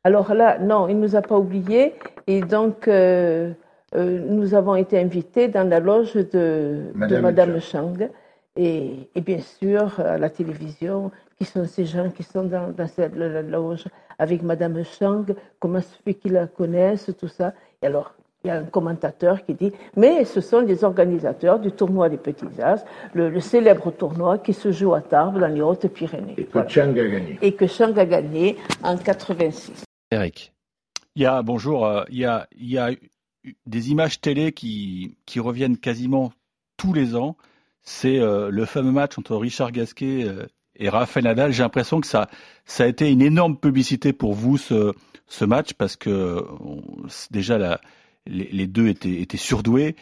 Alors 0.04 0.34
là, 0.34 0.58
non, 0.58 0.88
il 0.88 0.98
ne 0.98 1.04
nous 1.04 1.16
a 1.16 1.22
pas 1.22 1.38
oubliés. 1.38 1.94
Et 2.26 2.42
donc, 2.42 2.88
euh, 2.88 3.52
euh, 3.96 4.26
nous 4.28 4.56
avons 4.56 4.76
été 4.76 5.00
invités 5.00 5.48
dans 5.48 5.70
la 5.70 5.80
loge 5.80 6.16
de 6.16 6.86
Madame, 6.96 7.18
de 7.18 7.22
Madame 7.22 7.62
Chang. 7.62 8.10
Et, 8.56 9.08
et, 9.14 9.22
bien 9.22 9.42
sûr, 9.60 10.00
à 10.00 10.18
la 10.18 10.32
télévision, 10.32 11.12
qui 11.38 11.46
sont 11.46 11.66
ces 11.66 11.86
gens 11.86 12.10
qui 12.10 12.24
sont 12.24 12.44
dans, 12.44 12.72
dans 12.72 12.88
cette 12.88 13.16
loge 13.16 13.86
avec 14.18 14.42
Madame 14.42 14.84
Chang, 14.84 15.26
comment 15.60 15.82
se 15.82 15.96
fait 16.04 16.14
qu'ils 16.14 16.34
la 16.34 16.48
connaissent, 16.48 17.12
tout 17.20 17.28
ça. 17.28 17.54
Et 17.82 17.88
alors, 17.88 18.14
il 18.44 18.50
y 18.50 18.52
a 18.52 18.58
un 18.58 18.64
commentateur 18.64 19.44
qui 19.44 19.56
dit, 19.56 19.74
mais 19.96 20.24
ce 20.24 20.40
sont 20.40 20.60
les 20.60 20.84
organisateurs 20.84 21.60
du 21.60 21.72
tournoi 21.72 22.10
des 22.10 22.18
Petits 22.18 22.62
As, 22.62 22.86
le, 23.14 23.30
le, 23.30 23.40
célèbre 23.40 23.92
tournoi 23.92 24.38
qui 24.38 24.54
se 24.54 24.72
joue 24.72 24.94
à 24.94 25.02
Tarbes 25.02 25.40
dans 25.40 25.48
les 25.48 25.62
Hautes-Pyrénées. 25.62 26.36
Et 26.38 26.46
que 26.46 26.54
voilà. 26.54 26.70
Chang 26.70 26.92
a 26.92 26.94
gagné. 26.94 27.40
Et 27.42 27.54
que 27.56 27.66
Chang 27.66 27.98
a 27.98 28.06
gagné 28.06 28.58
en 28.84 28.98
86. 28.98 29.84
Eric. 30.12 30.54
Il 31.16 31.24
y 31.24 31.26
a, 31.26 31.42
bonjour, 31.42 31.86
euh, 31.86 32.04
il, 32.10 32.20
y 32.20 32.26
a, 32.26 32.48
il 32.56 32.70
y 32.70 32.78
a 32.78 32.92
des 33.66 33.92
images 33.92 34.22
télé 34.22 34.52
qui, 34.52 35.18
qui 35.26 35.40
reviennent 35.40 35.78
quasiment 35.78 36.32
tous 36.78 36.94
les 36.94 37.16
ans. 37.16 37.36
C'est 37.82 38.20
euh, 38.20 38.50
le 38.50 38.66
fameux 38.66 38.92
match 38.92 39.18
entre 39.18 39.36
Richard 39.36 39.72
Gasquet 39.72 40.24
euh, 40.24 40.46
et 40.78 40.90
Rafael 40.90 41.24
Nadal. 41.24 41.52
J'ai 41.52 41.64
l'impression 41.64 42.02
que 42.02 42.08
ça, 42.08 42.30
ça 42.66 42.84
a 42.84 42.88
été 42.88 43.12
une 43.12 43.22
énorme 43.22 43.58
publicité 43.58 44.14
pour 44.14 44.34
vous 44.34 44.58
ce, 44.58 44.94
ce 45.28 45.46
match 45.46 45.74
parce 45.74 45.96
que 45.96 46.46
déjà 47.32 47.80
les, 48.28 48.68
deux 48.68 48.88
étaient, 48.88 49.22
étaient 49.22 49.38
surdoués 49.38 49.96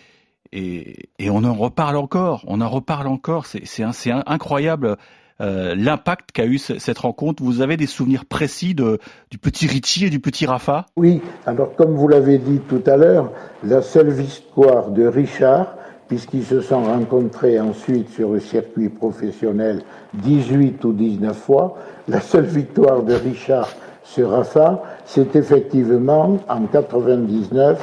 et, 0.51 1.09
et, 1.19 1.29
on 1.29 1.43
en 1.43 1.53
reparle 1.53 1.97
encore. 1.97 2.43
On 2.47 2.61
en 2.61 2.69
reparle 2.69 3.07
encore. 3.07 3.47
C'est 3.47 4.11
incroyable 4.11 4.97
euh, 5.41 5.73
l'impact 5.75 6.31
qu'a 6.31 6.45
eu 6.45 6.57
cette 6.57 6.99
rencontre. 6.99 7.41
Vous 7.43 7.61
avez 7.61 7.75
des 7.75 7.87
souvenirs 7.87 8.25
précis 8.25 8.75
de, 8.75 8.99
du 9.31 9.37
petit 9.37 9.67
Richie 9.67 10.05
et 10.05 10.09
du 10.09 10.19
petit 10.19 10.45
Rafa? 10.45 10.85
Oui. 10.95 11.21
Alors 11.45 11.75
comme 11.75 11.95
vous 11.95 12.07
l'avez 12.07 12.37
dit 12.37 12.59
tout 12.69 12.83
à 12.85 12.97
l'heure, 12.97 13.31
la 13.63 13.81
seule 13.81 14.11
victoire 14.11 14.91
de 14.91 15.05
Richard 15.07 15.75
puisqu'ils 16.07 16.43
se 16.43 16.61
sont 16.61 16.83
rencontrés 16.83 17.59
ensuite 17.59 18.09
sur 18.09 18.33
le 18.33 18.39
circuit 18.39 18.89
professionnel 18.89 19.81
18 20.13 20.83
ou 20.85 20.93
19 20.93 21.35
fois. 21.35 21.77
La 22.07 22.21
seule 22.21 22.45
victoire 22.45 23.03
de 23.03 23.13
Richard 23.13 23.69
sur 24.03 24.31
Rafa, 24.31 24.83
c'est 25.05 25.35
effectivement 25.35 26.37
en 26.47 26.61
99 26.65 27.79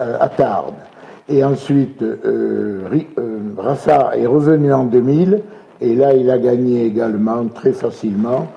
euh, 0.00 0.16
à 0.20 0.28
Tarbes. 0.28 0.74
Et 1.30 1.44
ensuite, 1.44 2.02
euh, 2.02 2.88
euh, 3.18 3.38
Rafa 3.56 4.16
est 4.16 4.26
revenu 4.26 4.72
en 4.72 4.84
2000, 4.84 5.42
et 5.80 5.94
là, 5.94 6.12
il 6.12 6.28
a 6.28 6.38
gagné 6.38 6.84
également 6.84 7.46
très 7.46 7.72
facilement. 7.72 8.48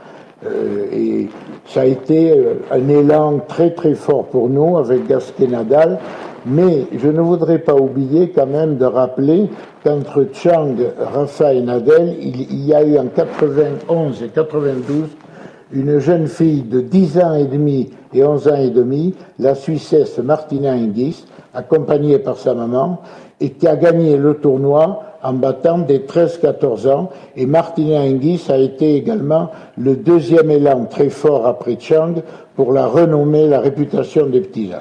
Euh, 0.45 0.87
et 0.91 1.29
ça 1.67 1.81
a 1.81 1.85
été 1.85 2.33
un 2.71 2.89
élan 2.89 3.39
très 3.47 3.69
très 3.71 3.93
fort 3.93 4.25
pour 4.25 4.49
nous 4.49 4.77
avec 4.77 5.07
Gasquet 5.07 5.47
Nadal, 5.47 5.99
mais 6.45 6.85
je 6.97 7.07
ne 7.07 7.21
voudrais 7.21 7.59
pas 7.59 7.75
oublier 7.75 8.29
quand 8.29 8.47
même 8.47 8.77
de 8.77 8.85
rappeler 8.85 9.49
qu'entre 9.83 10.27
Chang, 10.33 10.75
Rafa 10.99 11.53
et 11.53 11.61
Nadal, 11.61 12.15
il, 12.19 12.65
y 12.65 12.73
a 12.73 12.83
eu 12.83 12.97
en 12.97 13.07
91 13.07 14.23
et 14.23 14.27
92 14.29 15.09
une 15.73 15.99
jeune 15.99 16.27
fille 16.27 16.61
de 16.61 16.81
10 16.81 17.19
ans 17.19 17.33
et 17.33 17.45
demi 17.45 17.89
et 18.13 18.23
11 18.23 18.47
ans 18.47 18.55
et 18.55 18.69
demi, 18.69 19.15
la 19.39 19.55
Suissesse 19.55 20.19
Martina 20.19 20.73
Hingis, 20.73 21.25
accompagnée 21.53 22.19
par 22.19 22.37
sa 22.37 22.53
maman, 22.53 22.99
et 23.39 23.51
qui 23.51 23.67
a 23.67 23.75
gagné 23.75 24.17
le 24.17 24.35
tournoi 24.35 25.03
en 25.23 25.33
battant 25.33 25.79
des 25.79 25.99
13-14 25.99 26.89
ans. 26.89 27.09
Et 27.35 27.45
Martina 27.45 28.01
Hingis 28.01 28.45
a 28.49 28.57
été 28.57 28.95
également 28.95 29.49
le 29.77 29.95
deuxième 29.95 30.51
élan 30.51 30.85
très 30.85 31.09
fort 31.09 31.47
après 31.47 31.77
Chang 31.79 32.15
pour 32.55 32.71
la 32.71 32.85
renommer 32.85 33.47
la 33.47 33.59
réputation 33.59 34.27
des 34.27 34.41
petits. 34.41 34.71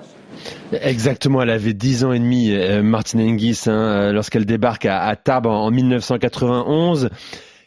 Exactement, 0.72 1.42
elle 1.42 1.50
avait 1.50 1.74
10 1.74 2.04
ans 2.04 2.12
et 2.12 2.18
demi, 2.18 2.50
euh, 2.52 2.82
Martina 2.82 3.22
Hingis, 3.22 3.64
hein, 3.66 4.12
lorsqu'elle 4.12 4.46
débarque 4.46 4.86
à, 4.86 5.14
Tarbes 5.16 5.46
en 5.46 5.70
1991. 5.70 7.10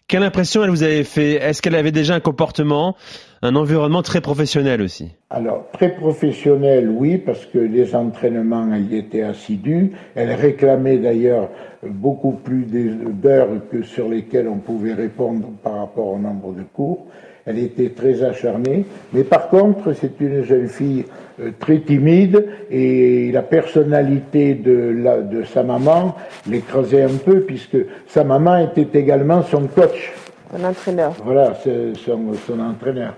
Quelle 0.08 0.22
impression 0.22 0.64
elle 0.64 0.70
vous 0.70 0.84
avait 0.84 1.04
fait? 1.04 1.34
Est-ce 1.34 1.64
qu'elle 1.64 1.76
avait 1.76 1.92
déjà 1.92 2.14
un 2.14 2.20
comportement, 2.20 2.96
un 3.42 3.56
environnement 3.56 4.04
très 4.04 4.22
professionnel 4.22 4.84
aussi? 4.84 5.12
Alors, 5.32 5.66
très 5.74 5.96
professionnel, 5.96 6.90
oui, 6.90 7.18
parce 7.18 7.46
que 7.48 7.58
les 7.58 7.96
entraînements 7.96 8.70
y 8.76 8.98
étaient 8.98 9.24
assidus. 9.24 9.94
Elle 10.14 10.32
réclamait 10.34 10.98
d'ailleurs 10.98 11.50
beaucoup 11.84 12.34
plus 12.34 12.66
d'heures 12.66 13.50
que 13.72 13.82
sur 13.82 14.08
lesquelles 14.08 14.48
on 14.48 14.58
pouvait 14.58 14.94
répondre 14.94 15.48
par 15.64 15.80
rapport 15.80 16.08
au 16.08 16.20
nombre 16.20 16.54
de 16.54 16.62
cours. 16.62 17.08
Elle 17.46 17.60
était 17.60 17.90
très 17.90 18.24
acharnée, 18.24 18.86
mais 19.14 19.24
par 19.24 19.50
contre, 19.50 19.94
c'est 19.94 20.20
une 20.20 20.44
jeune 20.44 20.68
fille 20.68 21.06
euh, 21.40 21.52
très 21.60 21.80
timide 21.80 22.44
et 22.72 23.32
la 23.32 23.44
personnalité 23.44 24.56
de, 24.56 24.96
la, 25.04 25.22
de 25.22 25.44
sa 25.44 25.62
maman 25.62 26.16
l'écrasait 26.50 27.04
un 27.04 27.18
peu 27.24 27.42
puisque 27.42 27.78
sa 28.08 28.24
maman 28.24 28.58
était 28.58 29.00
également 29.00 29.44
son 29.44 29.68
coach. 29.68 30.12
Son 30.52 30.64
entraîneur. 30.64 31.14
Voilà, 31.24 31.54
son, 31.54 32.34
son 32.48 32.60
entraîneur. 32.60 33.14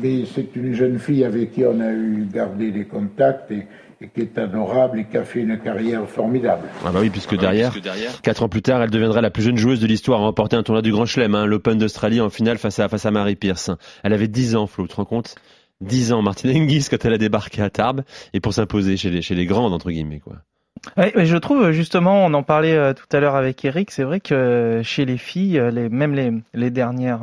Mais 0.00 0.24
c'est 0.32 0.54
une 0.54 0.74
jeune 0.74 0.98
fille 0.98 1.24
avec 1.24 1.52
qui 1.52 1.64
on 1.64 1.80
a 1.80 1.90
eu 1.90 2.28
gardé 2.32 2.70
des 2.70 2.84
contacts 2.84 3.50
et, 3.50 3.66
qui 4.12 4.22
est 4.22 4.38
adorable 4.38 5.00
et 5.00 5.04
qui 5.04 5.16
a 5.16 5.24
fait 5.24 5.40
une 5.40 5.58
carrière 5.58 6.08
formidable. 6.08 6.68
Ah 6.84 6.90
bah 6.92 6.98
oui, 7.00 7.10
puisque, 7.10 7.36
derrière, 7.36 7.72
quatre 8.22 8.42
ans 8.42 8.48
plus 8.48 8.62
tard, 8.62 8.82
elle 8.82 8.90
deviendra 8.90 9.20
la 9.20 9.30
plus 9.30 9.42
jeune 9.42 9.56
joueuse 9.56 9.80
de 9.80 9.86
l'histoire 9.86 10.20
à 10.20 10.24
remporter 10.24 10.56
un 10.56 10.62
tournoi 10.62 10.82
du 10.82 10.92
Grand 10.92 11.06
Chelem, 11.06 11.34
hein, 11.34 11.46
l'Open 11.46 11.78
d'Australie 11.78 12.20
en 12.20 12.30
finale 12.30 12.58
face 12.58 12.78
à, 12.78 12.88
face 12.88 13.06
à 13.06 13.10
Marie 13.10 13.36
Pierce. 13.36 13.70
Elle 14.02 14.12
avait 14.12 14.28
10 14.28 14.56
ans, 14.56 14.66
Flo, 14.66 14.84
tu 14.84 14.90
te 14.90 14.96
rends 14.96 15.04
compte? 15.04 15.34
10 15.80 16.12
ans, 16.12 16.22
Martine 16.22 16.50
Hingis, 16.50 16.86
quand 16.90 17.04
elle 17.04 17.14
a 17.14 17.18
débarqué 17.18 17.62
à 17.62 17.70
Tarbes, 17.70 18.02
et 18.32 18.40
pour 18.40 18.54
s'imposer 18.54 18.96
chez 18.96 19.10
les, 19.10 19.22
chez 19.22 19.34
les 19.34 19.46
grandes, 19.46 19.72
entre 19.72 19.90
guillemets, 19.90 20.20
quoi. 20.20 20.36
Oui, 20.96 21.06
mais 21.16 21.24
je 21.24 21.36
trouve 21.36 21.70
justement, 21.70 22.24
on 22.24 22.34
en 22.34 22.42
parlait 22.42 22.74
euh, 22.74 22.92
tout 22.92 23.06
à 23.16 23.18
l'heure 23.18 23.36
avec 23.36 23.64
Eric, 23.64 23.90
c'est 23.90 24.02
vrai 24.02 24.20
que 24.20 24.34
euh, 24.34 24.82
chez 24.82 25.04
les 25.04 25.16
filles, 25.16 25.58
euh, 25.58 25.88
même 25.90 26.14
les, 26.14 26.30
les 26.52 26.70
dernières 26.70 27.22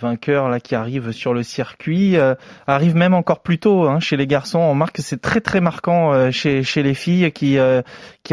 vainqueurs 0.00 0.48
là 0.48 0.60
qui 0.60 0.74
arrivent 0.74 1.10
sur 1.10 1.34
le 1.34 1.42
circuit 1.42 2.16
arrivent 2.66 2.96
même 2.96 3.14
encore 3.14 3.40
plus 3.40 3.58
tôt. 3.58 3.84
Hein, 3.88 4.00
chez 4.00 4.16
les 4.16 4.26
garçons, 4.26 4.58
on 4.58 4.74
marque 4.74 4.96
que 4.96 5.02
c'est 5.02 5.20
très 5.20 5.40
très 5.40 5.60
marquant 5.60 6.30
chez, 6.30 6.62
les 6.76 6.94
filles 6.94 7.32
qui 7.32 7.58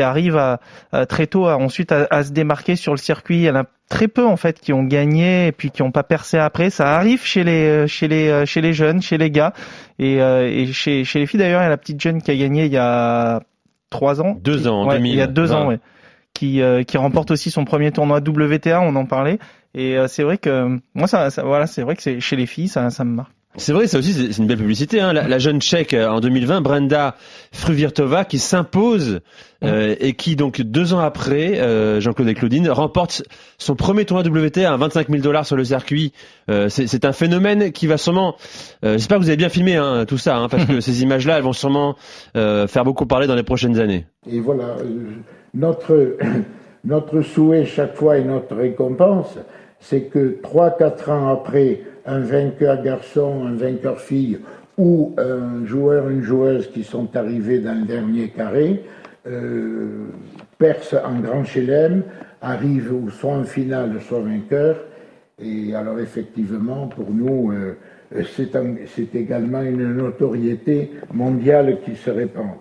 arrivent 0.01 0.37
à, 0.37 0.59
très 1.07 1.27
tôt 1.27 1.47
ensuite 1.47 1.91
à, 1.91 2.23
se 2.23 2.31
démarquer 2.31 2.75
sur 2.75 2.93
le 2.93 2.97
circuit. 2.97 3.37
Il 3.37 3.43
y 3.43 3.49
en 3.49 3.55
a 3.55 3.65
très 3.89 4.07
peu 4.07 4.25
en 4.25 4.37
fait 4.37 4.59
qui 4.59 4.73
ont 4.73 4.83
gagné 4.83 5.47
et 5.47 5.51
puis 5.51 5.71
qui 5.71 5.81
n'ont 5.81 5.91
pas 5.91 6.03
percé 6.03 6.37
après. 6.37 6.69
Ça 6.69 6.95
arrive 6.95 7.23
chez 7.23 7.43
les 7.43 7.87
jeunes, 7.87 9.01
chez 9.01 9.17
les 9.17 9.31
gars 9.31 9.53
et, 9.99 10.71
chez 10.71 11.03
les 11.03 11.25
filles 11.25 11.39
d'ailleurs. 11.39 11.61
Il 11.61 11.65
y 11.65 11.67
a 11.67 11.69
la 11.69 11.77
petite 11.77 12.01
jeune 12.01 12.21
qui 12.21 12.31
a 12.31 12.35
gagné 12.35 12.65
il 12.65 12.71
y 12.71 12.77
a 12.77 13.41
trois 13.89 14.21
ans. 14.21 14.37
Deux 14.41 14.67
ans, 14.67 14.91
Il 14.91 15.15
y 15.15 15.21
a 15.21 15.27
deux 15.27 15.51
ans, 15.51 15.67
ouais. 15.67 15.79
Qui, 16.33 16.61
euh, 16.61 16.83
qui 16.83 16.97
remporte 16.97 17.31
aussi 17.31 17.49
son 17.49 17.65
premier 17.65 17.91
tournoi 17.91 18.19
WTA, 18.19 18.79
on 18.81 18.95
en 18.95 19.05
parlait. 19.05 19.39
Et 19.73 19.97
euh, 19.97 20.07
c'est 20.07 20.23
vrai 20.23 20.37
que 20.37 20.77
moi, 20.93 21.07
ça, 21.07 21.29
voilà, 21.43 21.65
c'est 21.65 21.81
vrai 21.81 21.95
que 21.95 22.03
c'est 22.03 22.19
chez 22.19 22.35
les 22.35 22.45
filles, 22.45 22.67
ça, 22.67 22.89
ça 22.89 23.03
me 23.03 23.15
marque. 23.15 23.31
C'est 23.59 23.73
vrai, 23.73 23.87
ça 23.87 23.97
aussi, 23.97 24.13
c'est 24.13 24.39
une 24.39 24.47
belle 24.47 24.59
publicité. 24.59 25.01
Hein. 25.01 25.13
La, 25.13 25.39
jeune 25.39 25.59
tchèque 25.59 25.95
euh, 25.95 26.07
en 26.07 26.19
2020, 26.19 26.61
Brenda 26.61 27.15
Fruvirtova, 27.51 28.23
qui 28.23 28.37
s'impose 28.37 29.21
euh, 29.63 29.95
et 29.99 30.13
qui, 30.13 30.35
donc, 30.35 30.61
deux 30.61 30.93
ans 30.93 30.99
après, 30.99 31.59
euh, 31.59 31.99
Jean-Claude 31.99 32.27
et 32.29 32.35
Claudine, 32.35 32.69
remporte 32.69 33.23
son 33.57 33.75
premier 33.75 34.05
tournoi 34.05 34.23
WTA 34.23 34.71
à 34.71 34.77
25 34.77 35.09
000 35.09 35.23
dollars 35.23 35.47
sur 35.47 35.55
le 35.55 35.63
circuit. 35.63 36.13
Euh, 36.51 36.69
c'est 36.69 37.03
un 37.03 37.13
phénomène 37.13 37.71
qui 37.71 37.87
va 37.87 37.97
sûrement... 37.97 38.35
J'espère 38.83 39.17
que 39.17 39.23
vous 39.23 39.29
avez 39.29 39.37
bien 39.37 39.49
filmé 39.49 39.75
hein, 39.75 40.05
tout 40.07 40.19
ça, 40.19 40.37
hein, 40.37 40.49
parce 40.49 40.65
que 40.65 40.79
ces 40.79 41.01
images-là, 41.01 41.37
elles 41.37 41.43
vont 41.43 41.53
sûrement 41.53 41.95
faire 42.35 42.83
beaucoup 42.83 43.07
parler 43.07 43.25
dans 43.25 43.35
les 43.35 43.43
prochaines 43.43 43.79
années. 43.79 44.05
Et 44.31 44.39
voilà, 44.39 44.75
notre, 45.55 46.17
notre 46.85 47.21
souhait 47.21 47.65
chaque 47.65 47.95
fois 47.95 48.19
et 48.19 48.23
notre 48.23 48.55
récompense, 48.55 49.35
c'est 49.79 50.03
que 50.03 50.39
trois, 50.43 50.71
quatre 50.71 51.09
ans 51.09 51.29
après 51.31 51.81
un 52.07 52.19
vainqueur 52.19 52.81
garçon, 52.81 53.45
un 53.45 53.55
vainqueur 53.55 53.99
fille 53.99 54.39
ou 54.77 55.13
un 55.17 55.65
joueur, 55.65 56.09
une 56.09 56.23
joueuse 56.23 56.71
qui 56.71 56.83
sont 56.83 57.15
arrivés 57.15 57.59
dans 57.59 57.79
le 57.79 57.85
dernier 57.85 58.29
carré, 58.29 58.83
euh, 59.27 60.07
perce 60.57 60.93
en 60.93 61.19
grand 61.19 61.43
chelem, 61.43 62.03
arrive 62.41 62.93
ou 62.93 63.09
soit 63.09 63.33
en 63.33 63.43
finale, 63.43 63.99
soit 64.01 64.21
vainqueur. 64.21 64.77
Et 65.39 65.75
alors 65.75 65.99
effectivement, 65.99 66.87
pour 66.87 67.11
nous, 67.11 67.51
euh, 67.51 67.75
c'est 68.35 69.15
également 69.15 69.61
une 69.61 69.93
notoriété 69.95 70.91
mondiale 71.13 71.79
qui 71.83 71.95
se 71.95 72.09
répand. 72.09 72.51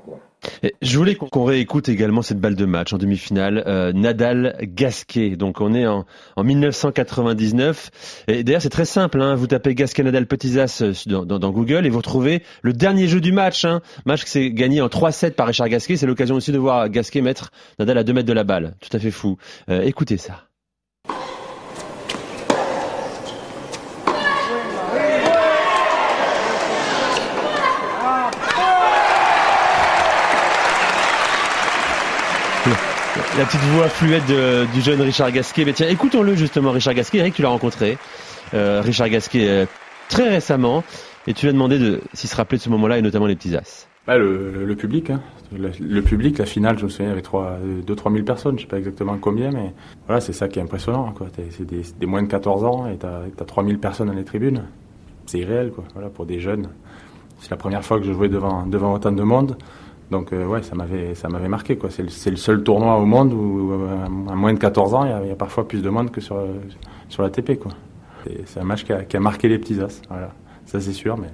Je 0.82 0.98
voulais 0.98 1.14
qu'on 1.14 1.44
réécoute 1.44 1.88
également 1.88 2.22
cette 2.22 2.40
balle 2.40 2.54
de 2.54 2.64
match 2.64 2.92
en 2.92 2.98
demi-finale, 2.98 3.64
euh, 3.66 3.92
Nadal-Gasquet. 3.92 5.36
Donc 5.36 5.60
on 5.60 5.74
est 5.74 5.86
en, 5.86 6.04
1999. 6.36 8.24
Et 8.28 8.44
d'ailleurs 8.44 8.62
c'est 8.62 8.68
très 8.68 8.84
simple, 8.84 9.20
hein. 9.20 9.34
vous 9.34 9.46
tapez 9.46 9.74
Gasquet-Nadal 9.74 10.26
Petits 10.26 10.58
As 10.58 10.82
euh, 10.82 10.92
dans, 11.24 11.50
Google 11.50 11.86
et 11.86 11.90
vous 11.90 11.98
retrouvez 11.98 12.42
le 12.62 12.72
dernier 12.72 13.08
jeu 13.08 13.20
du 13.20 13.32
match. 13.32 13.64
Hein. 13.64 13.80
Match 14.04 14.24
qui 14.24 14.30
s'est 14.30 14.50
gagné 14.50 14.80
en 14.80 14.88
3-7 14.88 15.32
par 15.32 15.46
Richard 15.46 15.68
Gasquet. 15.68 15.96
C'est 15.96 16.06
l'occasion 16.06 16.36
aussi 16.36 16.52
de 16.52 16.58
voir 16.58 16.88
Gasquet 16.88 17.20
mettre 17.20 17.50
Nadal 17.78 17.98
à 17.98 18.04
2 18.04 18.12
mètres 18.12 18.28
de 18.28 18.32
la 18.32 18.44
balle. 18.44 18.74
Tout 18.80 18.94
à 18.96 19.00
fait 19.00 19.10
fou. 19.10 19.38
Euh, 19.68 19.82
écoutez 19.82 20.16
ça. 20.16 20.45
La 33.38 33.44
petite 33.44 33.60
voix 33.60 33.88
fluette 33.88 34.26
du 34.74 34.80
jeune 34.80 35.00
Richard 35.00 35.32
Gasquet. 35.32 35.64
Mais 35.64 35.72
tiens, 35.72 35.88
écoutons-le 35.88 36.34
justement, 36.34 36.70
Richard 36.70 36.94
Gasquet. 36.94 37.18
Eric, 37.18 37.34
tu 37.34 37.42
l'as 37.42 37.48
rencontré. 37.48 37.96
Euh, 38.52 38.82
Richard 38.84 39.08
Gasquet, 39.08 39.48
euh, 39.48 39.66
très 40.08 40.28
récemment. 40.28 40.84
Et 41.26 41.32
tu 41.32 41.46
lui 41.46 41.50
as 41.50 41.52
demandé 41.52 41.78
de, 41.78 42.00
s'il 42.12 42.28
se 42.28 42.36
rappelait 42.36 42.58
de 42.58 42.62
ce 42.62 42.68
moment-là, 42.70 42.98
et 42.98 43.02
notamment 43.02 43.26
les 43.26 43.34
petits 43.34 43.56
as. 43.56 43.88
Bah, 44.06 44.18
le, 44.18 44.74
public, 44.76 45.10
hein. 45.10 45.20
le, 45.50 46.00
public, 46.02 46.38
la 46.38 46.46
finale, 46.46 46.78
je 46.78 46.84
me 46.84 46.88
souviens, 46.88 47.06
il 47.06 47.08
y 47.08 47.12
avait 47.12 47.22
2-3 47.22 48.12
000 48.12 48.24
personnes, 48.24 48.56
je 48.58 48.62
sais 48.62 48.68
pas 48.68 48.78
exactement 48.78 49.16
combien, 49.18 49.50
mais 49.50 49.72
voilà, 50.06 50.20
c'est 50.20 50.32
ça 50.32 50.46
qui 50.46 50.58
est 50.60 50.62
impressionnant. 50.62 51.12
C'est 51.50 51.64
des, 51.98 52.06
moins 52.06 52.22
de 52.22 52.28
14 52.28 52.64
ans 52.64 52.86
et 52.86 52.98
tu 52.98 53.06
as, 53.06 53.44
3 53.44 53.64
000 53.64 53.78
personnes 53.78 54.08
dans 54.08 54.12
les 54.14 54.24
tribunes. 54.24 54.62
C'est 55.24 55.40
irréel, 55.40 55.70
quoi. 55.70 55.84
Voilà, 55.94 56.08
pour 56.08 56.26
des 56.26 56.38
jeunes. 56.38 56.68
C'est 57.40 57.50
la 57.50 57.56
première 57.56 57.84
fois 57.84 57.98
que 57.98 58.04
je 58.04 58.12
jouais 58.12 58.28
devant 58.28 58.94
autant 58.94 59.10
de 59.10 59.22
monde. 59.22 59.56
Donc 60.10 60.32
euh, 60.32 60.46
ouais, 60.46 60.62
ça 60.62 60.74
m'avait 60.74 61.14
ça 61.14 61.28
m'avait 61.28 61.48
marqué 61.48 61.76
quoi. 61.76 61.90
C'est 61.90 62.02
le, 62.02 62.30
le, 62.30 62.36
seul 62.36 62.62
tournoi 62.62 62.96
au 62.96 63.06
monde 63.06 63.32
où 63.32 63.72
euh, 63.72 64.04
à 64.04 64.34
moins 64.34 64.52
de 64.52 64.58
14 64.58 64.94
ans, 64.94 65.04
il 65.04 65.28
y, 65.28 65.32
a, 65.32 65.36
parfois 65.36 65.66
plus 65.66 65.82
de 65.82 65.88
monde 65.88 66.10
que 66.10 66.20
sur 66.20 66.38
sur 67.08 67.22
la 67.22 67.30
TP 67.30 67.58
quoi. 67.58 67.72
C'est 68.44 68.60
un 68.60 68.64
match 68.64 68.84
qui 68.84 68.92
a, 68.92 69.04
qui 69.04 69.16
a, 69.16 69.20
marqué 69.20 69.48
les 69.48 69.58
petits 69.58 69.80
as. 69.80 70.02
Voilà, 70.08 70.32
ça 70.64 70.80
c'est 70.80 70.92
sûr. 70.92 71.16
Mais 71.16 71.30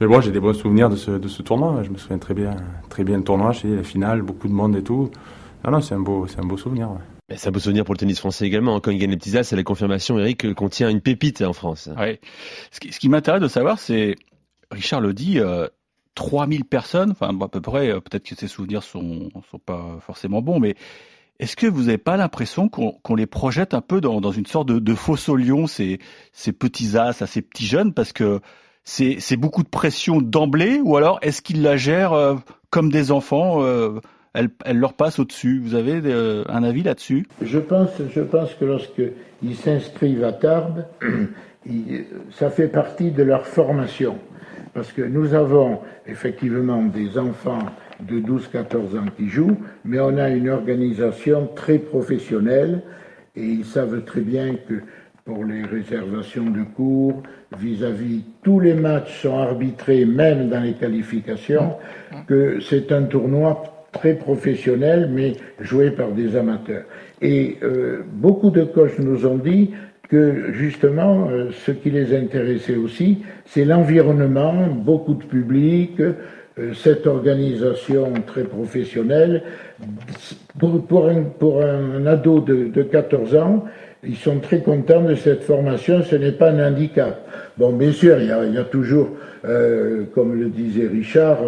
mais 0.00 0.06
bon, 0.06 0.20
j'ai 0.20 0.30
des 0.30 0.40
bons 0.40 0.54
souvenirs 0.54 0.90
de 0.90 0.96
ce, 0.96 1.12
de 1.12 1.28
ce 1.28 1.42
tournoi. 1.42 1.82
Je 1.82 1.90
me 1.90 1.98
souviens 1.98 2.18
très 2.18 2.34
bien 2.34 2.56
très 2.88 3.04
bien 3.04 3.16
le 3.16 3.24
tournoi, 3.24 3.52
je 3.52 3.68
la 3.68 3.82
finale, 3.84 4.22
beaucoup 4.22 4.48
de 4.48 4.52
monde 4.52 4.76
et 4.76 4.82
tout. 4.82 5.10
Non 5.64 5.70
non, 5.70 5.80
c'est 5.80 5.94
un 5.94 6.00
beau 6.00 6.26
c'est 6.26 6.40
un 6.40 6.46
beau 6.46 6.56
souvenir. 6.56 6.90
Ouais. 6.90 7.36
C'est 7.36 7.48
un 7.48 7.52
beau 7.52 7.60
souvenir 7.60 7.84
pour 7.84 7.94
le 7.94 7.98
tennis 7.98 8.18
français 8.18 8.46
également. 8.46 8.80
Quand 8.80 8.90
il 8.90 8.98
gagne 8.98 9.10
les 9.10 9.16
petits 9.18 9.36
as, 9.36 9.44
c'est 9.44 9.56
la 9.56 9.62
confirmation, 9.62 10.18
Eric, 10.18 10.54
qu'on 10.54 10.70
tient 10.70 10.88
une 10.88 11.02
pépite 11.02 11.42
en 11.42 11.52
France. 11.52 11.88
Ouais. 11.98 12.20
Ce 12.70 12.80
qui, 12.80 12.90
ce 12.90 12.98
qui 12.98 13.10
m'intéresse 13.10 13.42
de 13.42 13.48
savoir, 13.48 13.78
c'est 13.78 14.14
Richard 14.70 15.02
le 15.02 15.12
dit, 15.12 15.38
euh, 15.38 15.66
3000 16.14 16.64
personnes, 16.64 17.12
enfin 17.12 17.36
à 17.40 17.48
peu 17.48 17.60
près, 17.60 17.90
euh, 17.90 18.00
peut-être 18.00 18.24
que 18.24 18.34
ces 18.34 18.48
souvenirs 18.48 18.82
sont, 18.82 19.28
sont 19.50 19.58
pas 19.58 19.98
forcément 20.00 20.42
bons, 20.42 20.58
mais 20.58 20.74
est-ce 21.38 21.54
que 21.54 21.66
vous 21.66 21.84
n'avez 21.84 21.98
pas 21.98 22.16
l'impression 22.16 22.68
qu'on 22.68 23.14
les 23.14 23.26
projette 23.26 23.72
un 23.72 23.80
peu 23.80 24.00
dans, 24.00 24.32
une 24.32 24.46
sorte 24.46 24.66
de, 24.68 24.80
de 24.80 24.94
fosse 24.94 25.28
au 25.28 25.36
lion, 25.36 25.68
ces, 25.68 26.00
ces 26.32 26.52
petits 26.52 26.96
as, 26.96 27.12
ces 27.12 27.42
petits 27.42 27.66
jeunes, 27.66 27.94
parce 27.94 28.12
que 28.12 28.40
c'est 28.82 29.36
beaucoup 29.36 29.62
de 29.62 29.68
pression 29.68 30.20
d'emblée, 30.20 30.80
ou 30.82 30.96
alors 30.96 31.18
est-ce 31.22 31.42
qu'ils 31.42 31.62
la 31.62 31.76
gèrent 31.76 32.14
euh, 32.14 32.34
comme 32.70 32.90
des 32.90 33.12
enfants 33.12 33.62
euh, 33.62 34.00
elle, 34.34 34.50
leur 34.78 34.94
passe 34.94 35.18
au-dessus? 35.20 35.60
Vous 35.60 35.74
avez 35.74 36.00
un 36.48 36.62
avis 36.64 36.82
là-dessus? 36.82 37.26
Je 37.42 37.58
pense, 37.58 37.90
je 38.12 38.20
pense 38.20 38.54
que 38.54 38.64
lorsqu'ils 38.64 39.56
s'inscrivent 39.56 40.24
à 40.24 40.32
Tarbes, 40.32 40.86
ça 42.32 42.50
fait 42.50 42.68
partie 42.68 43.10
de 43.10 43.22
leur 43.22 43.46
formation. 43.46 44.18
Parce 44.78 44.92
que 44.92 45.02
nous 45.02 45.34
avons 45.34 45.80
effectivement 46.06 46.80
des 46.84 47.18
enfants 47.18 47.66
de 47.98 48.20
12-14 48.20 48.96
ans 48.96 49.06
qui 49.16 49.28
jouent, 49.28 49.56
mais 49.84 49.98
on 49.98 50.16
a 50.16 50.28
une 50.28 50.50
organisation 50.50 51.48
très 51.56 51.78
professionnelle 51.78 52.82
et 53.34 53.42
ils 53.42 53.64
savent 53.64 54.04
très 54.04 54.20
bien 54.20 54.54
que 54.68 54.74
pour 55.24 55.44
les 55.44 55.64
réservations 55.64 56.44
de 56.44 56.62
cours, 56.62 57.24
vis-à-vis, 57.58 58.22
tous 58.44 58.60
les 58.60 58.74
matchs 58.74 59.22
sont 59.22 59.36
arbitrés, 59.36 60.04
même 60.04 60.48
dans 60.48 60.60
les 60.60 60.74
qualifications, 60.74 61.72
que 62.28 62.60
c'est 62.60 62.92
un 62.92 63.02
tournoi 63.02 63.64
très 63.90 64.14
professionnel, 64.14 65.10
mais 65.12 65.32
joué 65.58 65.90
par 65.90 66.12
des 66.12 66.36
amateurs. 66.36 66.84
Et 67.20 67.58
euh, 67.64 68.04
beaucoup 68.12 68.50
de 68.50 68.62
coachs 68.62 69.00
nous 69.00 69.26
ont 69.26 69.38
dit 69.38 69.72
que 70.08 70.52
justement, 70.52 71.28
euh, 71.30 71.50
ce 71.66 71.70
qui 71.70 71.90
les 71.90 72.16
intéressait 72.16 72.76
aussi, 72.76 73.18
c'est 73.44 73.64
l'environnement, 73.64 74.66
beaucoup 74.68 75.14
de 75.14 75.24
public, 75.24 76.00
euh, 76.00 76.72
cette 76.74 77.06
organisation 77.06 78.12
très 78.26 78.44
professionnelle. 78.44 79.42
Pour, 80.58 80.84
pour, 80.86 81.08
un, 81.08 81.22
pour 81.22 81.62
un, 81.62 82.06
ado 82.06 82.40
de, 82.40 82.68
de 82.68 82.82
14 82.82 83.36
ans, 83.36 83.64
ils 84.02 84.16
sont 84.16 84.38
très 84.38 84.60
contents 84.60 85.02
de 85.02 85.14
cette 85.14 85.42
formation, 85.42 86.02
ce 86.02 86.16
n'est 86.16 86.32
pas 86.32 86.50
un 86.50 86.72
handicap. 86.72 87.28
Bon, 87.58 87.72
bien 87.72 87.92
sûr, 87.92 88.18
il 88.20 88.28
y 88.28 88.32
a, 88.32 88.44
il 88.44 88.54
y 88.54 88.58
a 88.58 88.64
toujours, 88.64 89.10
euh, 89.44 90.04
comme 90.14 90.38
le 90.38 90.48
disait 90.48 90.86
Richard, 90.86 91.38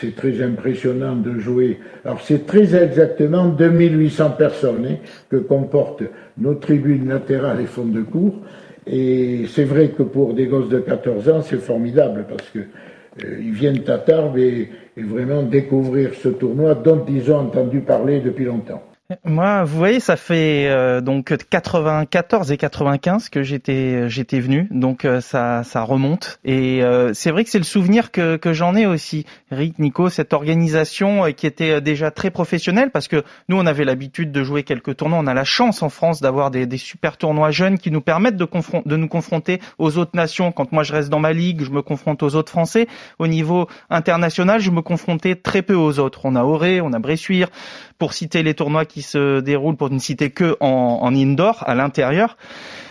c'est 0.00 0.14
très 0.14 0.42
impressionnant 0.42 1.16
de 1.16 1.38
jouer. 1.38 1.80
Alors 2.04 2.20
c'est 2.20 2.46
très 2.46 2.74
exactement 2.74 3.46
2800 3.46 4.30
personnes 4.30 4.86
hein, 4.88 4.96
que 5.28 5.36
comportent 5.36 6.04
nos 6.38 6.54
tribunes 6.54 7.08
latérales 7.08 7.60
et 7.60 7.66
fonds 7.66 7.86
de 7.86 8.02
cours. 8.02 8.40
Et 8.86 9.46
c'est 9.48 9.64
vrai 9.64 9.88
que 9.88 10.04
pour 10.04 10.34
des 10.34 10.46
gosses 10.46 10.68
de 10.68 10.78
14 10.78 11.28
ans, 11.28 11.42
c'est 11.42 11.60
formidable 11.60 12.26
parce 12.28 12.48
que 12.50 12.60
euh, 12.60 13.38
ils 13.40 13.52
viennent 13.52 13.82
à 13.88 13.98
Tarbes 13.98 14.38
et 14.38 14.70
vraiment 14.96 15.42
découvrir 15.42 16.14
ce 16.14 16.28
tournoi 16.28 16.74
dont 16.74 17.04
ils 17.08 17.30
ont 17.32 17.38
entendu 17.38 17.80
parler 17.80 18.20
depuis 18.20 18.44
longtemps. 18.44 18.82
Moi, 19.24 19.62
vous 19.62 19.78
voyez, 19.78 20.00
ça 20.00 20.16
fait 20.16 20.66
euh, 20.66 21.00
donc 21.00 21.32
94 21.48 22.50
et 22.50 22.56
95 22.56 23.28
que 23.28 23.44
j'étais 23.44 24.08
j'étais 24.08 24.40
venu, 24.40 24.66
donc 24.72 25.04
euh, 25.04 25.20
ça 25.20 25.62
ça 25.62 25.82
remonte 25.82 26.40
et 26.44 26.82
euh, 26.82 27.12
c'est 27.14 27.30
vrai 27.30 27.44
que 27.44 27.50
c'est 27.50 27.58
le 27.58 27.64
souvenir 27.64 28.10
que 28.10 28.34
que 28.36 28.52
j'en 28.52 28.74
ai 28.74 28.84
aussi. 28.84 29.24
Rick, 29.52 29.78
Nico, 29.78 30.08
cette 30.08 30.32
organisation 30.32 31.26
euh, 31.26 31.30
qui 31.30 31.46
était 31.46 31.80
déjà 31.80 32.10
très 32.10 32.32
professionnelle 32.32 32.90
parce 32.90 33.06
que 33.06 33.22
nous 33.48 33.56
on 33.56 33.64
avait 33.66 33.84
l'habitude 33.84 34.32
de 34.32 34.42
jouer 34.42 34.64
quelques 34.64 34.96
tournois, 34.96 35.20
on 35.20 35.28
a 35.28 35.34
la 35.34 35.44
chance 35.44 35.84
en 35.84 35.88
France 35.88 36.20
d'avoir 36.20 36.50
des, 36.50 36.66
des 36.66 36.78
super 36.78 37.16
tournois 37.16 37.52
jeunes 37.52 37.78
qui 37.78 37.92
nous 37.92 38.00
permettent 38.00 38.36
de 38.36 38.48
de 38.86 38.96
nous 38.96 39.08
confronter 39.08 39.60
aux 39.78 39.98
autres 39.98 40.16
nations. 40.16 40.50
Quand 40.50 40.72
moi 40.72 40.82
je 40.82 40.92
reste 40.92 41.10
dans 41.10 41.20
ma 41.20 41.32
ligue, 41.32 41.62
je 41.62 41.70
me 41.70 41.82
confronte 41.82 42.24
aux 42.24 42.34
autres 42.34 42.50
Français. 42.50 42.88
Au 43.20 43.28
niveau 43.28 43.68
international, 43.88 44.60
je 44.60 44.72
me 44.72 44.82
confrontais 44.82 45.36
très 45.36 45.62
peu 45.62 45.76
aux 45.76 46.00
autres. 46.00 46.22
On 46.24 46.34
a 46.34 46.42
Auré, 46.42 46.80
on 46.80 46.92
a 46.92 46.98
Bressuire, 46.98 47.50
pour 47.98 48.12
citer 48.12 48.42
les 48.42 48.54
tournois 48.54 48.84
qui 48.84 48.95
se 49.02 49.40
déroulent, 49.40 49.76
pour 49.76 49.90
ne 49.90 49.98
citer 49.98 50.30
que 50.30 50.56
en, 50.60 50.98
en 51.02 51.14
indoor, 51.14 51.64
à 51.66 51.74
l'intérieur 51.74 52.36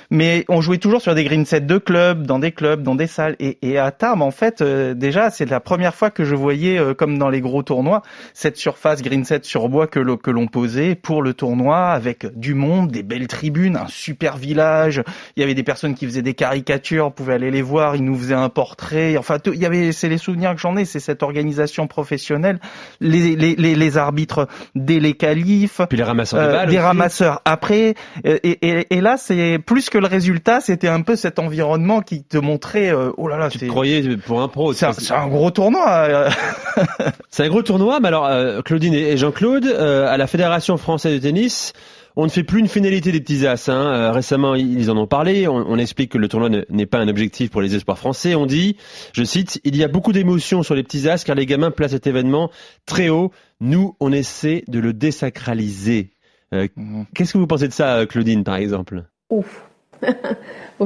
mais 0.10 0.46
on 0.50 0.62
jouait 0.62 0.78
toujours 0.78 1.02
sur 1.02 1.16
des 1.16 1.24
green 1.24 1.46
sets 1.46 1.62
de 1.62 1.78
clubs, 1.78 2.26
dans 2.26 2.40
des 2.40 2.52
clubs, 2.52 2.84
dans 2.84 2.96
des 2.96 3.08
salles. 3.08 3.36
Et, 3.40 3.58
et 3.62 3.78
à 3.78 3.92
Tarbes, 3.92 4.22
en 4.22 4.32
fait, 4.32 4.62
euh, 4.62 4.94
déjà, 4.94 5.30
c'est 5.30 5.50
la 5.50 5.60
première 5.60 5.96
fois 5.96 6.10
que 6.12 6.24
je 6.24 6.36
voyais, 6.36 6.78
euh, 6.78 6.94
comme 6.94 7.18
dans 7.18 7.30
les 7.30 7.42
gros 7.42 7.64
tournois, 7.64 8.02
cette 8.34 8.58
surface 8.58 9.02
green 9.02 9.26
set 9.26 9.46
sur 9.46 9.70
bois 9.70 9.88
que, 9.88 10.16
que 10.18 10.32
l'on 10.32 10.48
posait 10.48 10.96
pour 10.96 11.22
le 11.22 11.34
tournoi, 11.34 11.90
avec 11.90 12.26
du 12.38 12.54
monde, 12.54 12.92
des 12.92 13.04
belles 13.04 13.28
tribunes, 13.28 13.78
un 13.78 13.88
super 13.88 14.38
village. 14.38 15.04
Il 15.36 15.42
y 15.42 15.44
avait 15.44 15.54
des 15.56 15.64
personnes 15.64 15.96
qui 15.96 16.06
faisaient 16.06 16.22
des 16.22 16.34
caricatures, 16.34 17.08
on 17.08 17.12
pouvait 17.12 17.34
aller 17.34 17.52
les 17.52 17.62
voir, 17.62 17.96
ils 17.96 18.04
nous 18.04 18.16
faisaient 18.18 18.34
un 18.34 18.50
portrait. 18.50 19.18
Enfin, 19.18 19.38
il 19.46 19.56
y 19.60 19.66
avait, 19.66 19.92
c'est 19.92 20.10
les 20.10 20.18
souvenirs 20.18 20.54
que 20.56 20.62
j'en 20.62 20.78
ai, 20.78 20.86
c'est 20.86 21.00
cette 21.00 21.24
organisation 21.24 21.88
professionnelle, 21.88 22.60
les, 23.00 23.36
les, 23.36 23.56
les, 23.56 23.76
les 23.76 23.98
arbitres 23.98 24.48
dès 24.76 25.00
les 25.00 25.14
qualifs, 25.14 25.82
puis 25.90 25.98
les 25.98 26.04
ramasseurs 26.04 26.40
de 26.40 26.46
euh, 26.46 26.52
balles 26.52 26.70
des 26.70 26.78
aussi. 26.78 26.86
ramasseurs 26.86 27.42
après. 27.46 27.96
Et, 28.24 28.50
et, 28.62 28.88
et 28.96 29.02
là, 29.02 29.18
c'est 29.18 29.60
plus 29.66 29.90
que 29.90 29.95
le 29.98 30.08
résultat, 30.08 30.62
c'était 30.62 30.88
un 30.88 31.02
peu 31.02 31.16
cet 31.16 31.40
environnement 31.40 32.02
qui 32.02 32.24
te 32.24 32.38
montrait, 32.38 32.94
euh, 32.94 33.12
oh 33.18 33.28
là 33.28 33.38
là, 33.38 33.50
tu 33.50 33.60
te 33.60 33.66
croyais 33.66 34.18
pour 34.18 34.42
un 34.42 34.48
pro. 34.48 34.74
C'est 34.74 34.86
un, 34.86 34.94
un, 35.16 35.28
gros 35.28 35.52
tournoi. 35.52 35.88
euh. 35.88 36.30
c'est 37.30 37.44
un 37.44 37.50
gros 37.50 37.64
tournoi, 37.64 38.00
mais 38.00 38.08
alors 38.08 38.26
euh, 38.26 38.62
Claudine 38.62 38.94
et 38.94 39.18
Jean-Claude, 39.18 39.66
euh, 39.66 40.08
à 40.08 40.18
la 40.18 40.28
Fédération 40.28 40.78
française 40.78 41.14
de 41.14 41.20
tennis, 41.20 41.74
on 42.18 42.24
ne 42.26 42.30
fait 42.30 42.44
plus 42.44 42.60
une 42.60 42.68
finalité 42.68 43.12
des 43.12 43.20
petits 43.20 43.46
as. 43.46 43.68
Hein. 43.70 43.94
Euh, 43.94 44.12
récemment, 44.12 44.56
ils 44.56 44.90
en 44.90 44.98
ont 44.98 45.08
parlé. 45.08 45.48
On, 45.48 45.56
on 45.56 45.78
explique 45.78 46.12
que 46.12 46.18
le 46.18 46.28
tournoi 46.28 46.50
n'est 46.70 46.86
pas 46.86 47.00
un 47.00 47.08
objectif 47.08 47.50
pour 47.52 47.62
les 47.62 47.76
espoirs 47.76 47.98
français. 47.98 48.36
On 48.36 48.46
dit, 48.46 48.78
je 49.14 49.24
cite, 49.24 49.60
il 49.64 49.76
y 49.76 49.84
a 49.84 49.88
beaucoup 49.88 50.14
d'émotions 50.14 50.64
sur 50.64 50.76
les 50.76 50.84
petits 50.84 51.10
as 51.10 51.24
car 51.24 51.36
les 51.36 51.46
gamins 51.46 51.72
placent 51.72 51.92
cet 51.92 52.08
événement 52.08 52.52
très 52.86 53.10
haut. 53.10 53.32
Nous, 53.60 53.96
on 54.00 54.12
essaie 54.12 54.64
de 54.68 54.80
le 54.80 54.94
désacraliser. 54.94 56.12
Euh, 56.54 56.68
mmh. 56.76 57.04
Qu'est-ce 57.14 57.34
que 57.34 57.38
vous 57.38 57.48
pensez 57.48 57.68
de 57.68 57.74
ça, 57.74 58.06
Claudine, 58.06 58.44
par 58.44 58.56
exemple? 58.56 59.04
Ouf. 59.30 59.64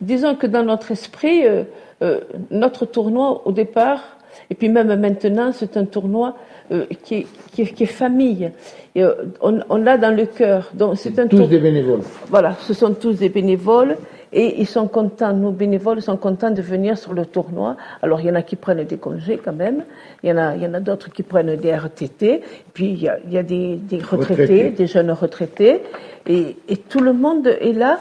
Disons 0.00 0.34
que 0.34 0.46
dans 0.46 0.62
notre 0.62 0.90
esprit, 0.90 1.46
euh, 1.46 1.64
euh, 2.02 2.20
notre 2.50 2.86
tournoi 2.86 3.42
au 3.46 3.52
départ, 3.52 4.18
et 4.50 4.54
puis 4.54 4.68
même 4.68 4.94
maintenant, 5.00 5.52
c'est 5.52 5.76
un 5.76 5.84
tournoi 5.84 6.36
euh, 6.70 6.86
qui, 7.02 7.14
est, 7.14 7.26
qui, 7.52 7.62
est, 7.62 7.66
qui, 7.66 7.82
est, 7.84 7.86
famille. 7.86 8.50
Et, 8.94 9.04
on, 9.40 9.60
on 9.68 9.76
l'a 9.76 9.98
dans 9.98 10.14
le 10.14 10.26
cœur. 10.26 10.70
Donc 10.74 10.96
c'est 10.96 11.18
un 11.18 11.26
tous 11.26 11.38
tour... 11.38 11.48
des 11.48 11.58
bénévoles. 11.58 12.00
Voilà, 12.28 12.56
ce 12.60 12.74
sont 12.74 12.94
tous 12.94 13.18
des 13.18 13.28
bénévoles 13.28 13.96
et 14.32 14.60
ils 14.60 14.66
sont 14.66 14.88
contents. 14.88 15.32
Nos 15.32 15.50
bénévoles 15.50 16.00
sont 16.00 16.16
contents 16.16 16.50
de 16.50 16.62
venir 16.62 16.96
sur 16.96 17.12
le 17.12 17.26
tournoi. 17.26 17.76
Alors 18.00 18.20
il 18.20 18.26
y 18.26 18.30
en 18.30 18.34
a 18.34 18.42
qui 18.42 18.56
prennent 18.56 18.84
des 18.84 18.96
congés 18.96 19.38
quand 19.42 19.52
même. 19.52 19.84
Il 20.22 20.30
y 20.30 20.32
en 20.32 20.38
a, 20.38 20.56
il 20.56 20.62
y 20.62 20.66
en 20.66 20.74
a 20.74 20.80
d'autres 20.80 21.10
qui 21.10 21.22
prennent 21.22 21.56
des 21.56 21.72
RTT. 21.72 22.42
Puis 22.72 22.86
il 22.86 23.02
y 23.02 23.08
a, 23.08 23.18
il 23.24 23.32
y 23.32 23.38
a 23.38 23.42
des, 23.42 23.76
des 23.76 23.98
retraités, 23.98 24.42
retraités, 24.42 24.70
des 24.70 24.86
jeunes 24.86 25.10
retraités, 25.10 25.82
et, 26.26 26.56
et 26.68 26.76
tout 26.76 27.00
le 27.00 27.12
monde 27.12 27.46
est 27.46 27.72
là 27.72 28.00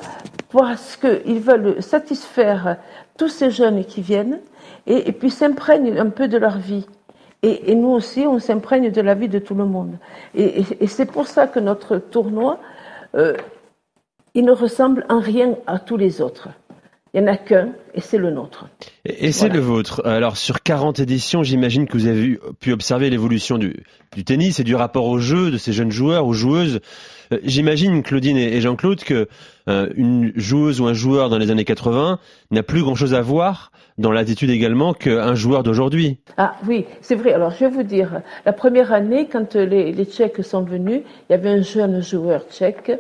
parce 0.52 0.98
qu'ils 0.98 1.40
veulent 1.40 1.82
satisfaire 1.82 2.78
tous 3.18 3.30
ces 3.30 3.52
jeunes 3.52 3.86
qui 3.86 4.02
viennent 4.02 4.40
et, 4.88 5.10
et 5.10 5.12
puis 5.12 5.30
s'imprègnent 5.30 5.98
un 5.98 6.10
peu 6.10 6.28
de 6.28 6.38
leur 6.38 6.58
vie. 6.58 6.86
Et, 7.44 7.72
et 7.72 7.76
nous 7.76 7.90
aussi, 7.90 8.22
on 8.22 8.40
s'imprègne 8.40 8.92
de 8.92 9.02
la 9.02 9.16
vie 9.16 9.30
de 9.30 9.40
tout 9.40 9.56
le 9.56 9.66
monde. 9.66 9.98
Et, 10.36 10.64
c'est 10.88 11.08
pour 11.08 11.28
ça 11.28 11.48
que 11.48 11.60
notre 11.60 11.98
tournoi, 11.98 12.60
euh, 13.16 13.36
il 14.36 14.46
ne 14.46 14.52
ressemble 14.52 15.06
en 15.10 15.20
rien 15.20 15.56
à 15.66 15.80
tous 15.80 15.98
les 15.98 16.22
autres. 16.22 16.50
Il 17.14 17.22
n'y 17.22 17.30
en 17.30 17.34
a 17.34 17.38
qu'un, 17.38 17.70
et 17.94 18.00
c'est 18.00 18.20
le 18.20 18.30
nôtre. 18.30 18.68
Et, 19.06 19.28
et 19.28 19.32
c'est 19.32 19.48
voilà. 19.48 19.56
le 19.56 19.62
vôtre. 19.62 20.02
Alors, 20.06 20.38
sur 20.38 20.62
40 20.62 21.00
éditions, 21.00 21.44
j'imagine 21.44 21.88
que 21.88 21.94
vous 21.94 22.06
avez 22.06 22.40
pu 22.60 22.72
observer 22.72 23.10
l'évolution 23.10 23.58
du, 23.58 23.84
du, 24.16 24.24
tennis 24.24 24.60
et 24.60 24.64
du 24.64 24.76
rapport 24.76 25.08
au 25.08 25.18
jeu 25.18 25.52
de 25.52 25.58
ces 25.58 25.74
jeunes 25.74 25.92
joueurs 25.92 26.28
ou 26.28 26.34
joueuses. 26.34 26.80
Euh, 27.32 27.40
j'imagine, 27.44 28.04
Claudine 28.04 28.38
et 28.38 28.62
Jean-Claude, 28.62 29.04
que 29.04 29.28
euh, 29.68 29.90
une 29.96 30.32
joueuse 30.36 30.82
ou 30.82 30.88
un 30.88 30.94
joueur 30.94 31.30
dans 31.30 31.38
les 31.38 31.52
années 31.52 31.66
80 31.66 32.20
n'a 32.52 32.64
plus 32.64 32.82
grand-chose 32.82 33.14
à 33.14 33.22
voir 33.22 33.72
dans 33.98 34.12
l'attitude 34.12 34.50
également 34.50 34.94
qu'un 34.94 35.36
joueur 35.36 35.64
d'aujourd'hui. 35.64 36.18
Ah 36.38 36.56
oui, 36.68 36.86
c'est 37.02 37.16
vrai. 37.16 37.34
Alors, 37.34 37.52
je 37.52 37.60
vais 37.66 37.70
vous 37.70 37.84
dire, 37.84 38.22
la 38.46 38.54
première 38.54 38.92
année, 38.94 39.28
quand 39.32 39.56
les, 39.56 39.92
les 39.92 40.06
Tchèques 40.06 40.44
sont 40.44 40.64
venus, 40.64 41.02
il 41.30 41.34
y 41.34 41.36
avait 41.36 41.50
un 41.50 41.62
jeune 41.62 42.02
joueur 42.02 42.44
tchèque, 42.50 42.92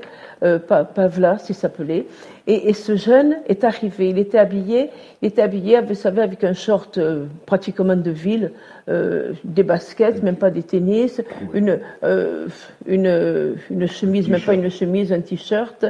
euh, 0.43 0.59
Pavla, 0.59 1.37
s'il 1.37 1.55
s'appelait, 1.55 2.05
et, 2.47 2.69
et, 2.69 2.73
ce 2.73 2.95
jeune 2.95 3.37
est 3.47 3.63
arrivé. 3.63 4.09
Il 4.09 4.17
était 4.17 4.39
habillé, 4.39 4.89
il 5.21 5.27
était 5.27 5.43
habillé, 5.43 5.79
vous 5.81 5.93
savez, 5.93 6.21
avec 6.21 6.43
un 6.43 6.53
short 6.53 6.97
euh, 6.97 7.25
pratiquement 7.45 7.95
de 7.95 8.09
ville, 8.09 8.51
euh, 8.89 9.33
des 9.43 9.61
baskets, 9.61 10.23
même 10.23 10.37
pas 10.37 10.49
des 10.49 10.63
tennis, 10.63 11.21
une 11.53 11.79
euh, 12.03 12.47
une, 12.87 13.55
une 13.69 13.87
chemise, 13.87 14.27
même 14.27 14.41
pas 14.41 14.55
une 14.55 14.71
chemise, 14.71 15.13
un 15.13 15.21
t-shirt, 15.21 15.85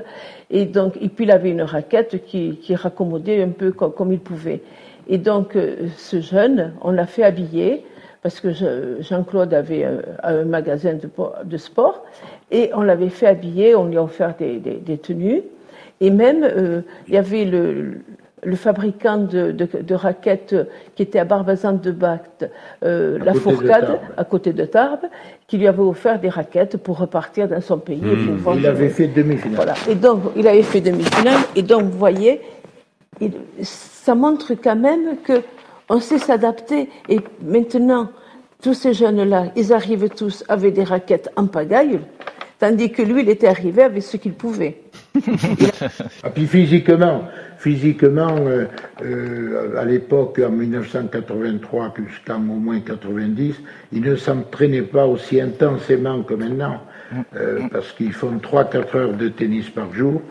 et 0.50 0.61
donc 0.66 0.98
et 1.02 1.10
puis 1.10 1.26
il 1.26 1.32
avait 1.32 1.52
une 1.52 1.62
raquette 1.62 2.26
qui, 2.26 2.58
raccommodait 2.76 3.44
un 3.44 3.50
peu 3.50 3.72
comme, 3.72 4.12
il 4.12 4.20
pouvait. 4.20 4.62
Et 5.08 5.18
donc 5.18 5.56
euh, 5.56 5.88
ce 5.98 6.22
jeune, 6.22 6.74
on 6.82 6.92
l'a 6.92 7.06
fait 7.06 7.24
habiller 7.24 7.86
parce 8.22 8.40
que 8.40 8.50
Jean-Claude 9.00 9.54
avait 9.54 9.84
un, 9.84 10.02
un 10.24 10.46
magasin 10.46 10.94
de, 11.44 11.58
sport 11.58 12.04
et 12.52 12.70
on 12.76 12.82
l'avait 12.82 13.10
fait 13.10 13.26
habiller, 13.26 13.76
on 13.76 13.86
lui 13.86 13.98
a 13.98 14.04
offert 14.04 14.36
des 14.38 14.98
tenues. 15.02 15.42
Et 16.02 16.10
même, 16.10 16.44
euh, 16.44 16.82
il 17.08 17.14
y 17.14 17.18
avait 17.18 17.46
le, 17.46 18.00
le 18.44 18.56
fabricant 18.56 19.18
de, 19.18 19.52
de, 19.52 19.68
de, 19.82 19.96
raquettes 19.96 20.56
qui 20.96 21.04
était 21.04 21.20
à 21.20 21.26
Barbazan 21.26 21.74
de 21.74 21.92
Bact, 21.92 22.50
euh, 22.84 23.20
la 23.24 23.34
Fourcade, 23.34 24.00
à 24.18 24.24
côté 24.24 24.52
de 24.54 24.66
Tarbes, 24.66 25.06
qui 25.48 25.58
lui 25.58 25.68
avait 25.68 25.82
offert 25.82 26.20
des 26.20 26.30
raquettes 26.30 26.78
pour 26.78 26.98
repartir 26.98 27.48
dans 27.48 27.62
son 27.62 27.78
pays. 27.78 28.02
Mmh. 28.02 28.38
Pour 28.38 28.56
il 28.56 28.66
avait 28.66 28.90
fait 28.90 29.08
demi-finale. 29.08 29.56
Voilà. 29.56 29.74
Et 29.90 29.96
donc, 29.96 30.22
il 30.36 30.48
avait 30.48 30.64
fait 30.64 30.82
demi-finale. 30.82 31.40
Et 31.56 31.62
donc, 31.62 31.84
vous 31.84 31.98
voyez, 31.98 32.42
il, 33.20 33.34
ça 33.62 34.16
montre 34.16 34.54
quand 34.56 34.76
même 34.76 35.18
que 35.24 35.42
on 35.90 36.00
sait 36.00 36.18
s'adapter. 36.18 36.90
Et 37.10 37.20
maintenant, 37.44 38.10
tous 38.62 38.74
ces 38.74 38.94
jeunes-là, 38.94 39.48
ils 39.56 39.74
arrivent 39.74 40.10
tous 40.10 40.44
avec 40.48 40.74
des 40.74 40.84
raquettes 40.84 41.30
en 41.36 41.48
pagaille, 41.48 42.00
tandis 42.60 42.92
que 42.92 43.02
lui, 43.02 43.22
il 43.22 43.30
était 43.30 43.48
arrivé 43.48 43.84
avec 43.84 44.02
ce 44.02 44.18
qu'il 44.18 44.34
pouvait. 44.34 44.81
ah, 46.24 46.30
physiquement, 46.36 47.28
euh, 47.60 48.66
euh, 49.04 49.78
à 49.78 49.84
l'époque, 49.84 50.40
en 50.46 50.52
1983 50.52 51.94
jusqu'en 52.08 52.38
au 52.38 52.60
moins 52.60 52.80
90, 52.80 53.56
il 53.92 54.02
ne 54.02 54.16
s'entraînait 54.16 54.84
pas 54.84 55.06
aussi 55.06 55.42
intensément 55.42 56.24
que 56.24 56.34
maintenant, 56.34 56.82
euh, 57.36 57.60
parce 57.72 57.92
qu'ils 57.92 58.14
font 58.14 58.38
3-4 58.38 58.98
heures 58.98 59.14
de 59.14 59.28
tennis 59.28 59.70
par 59.70 59.94
jour. 59.94 60.22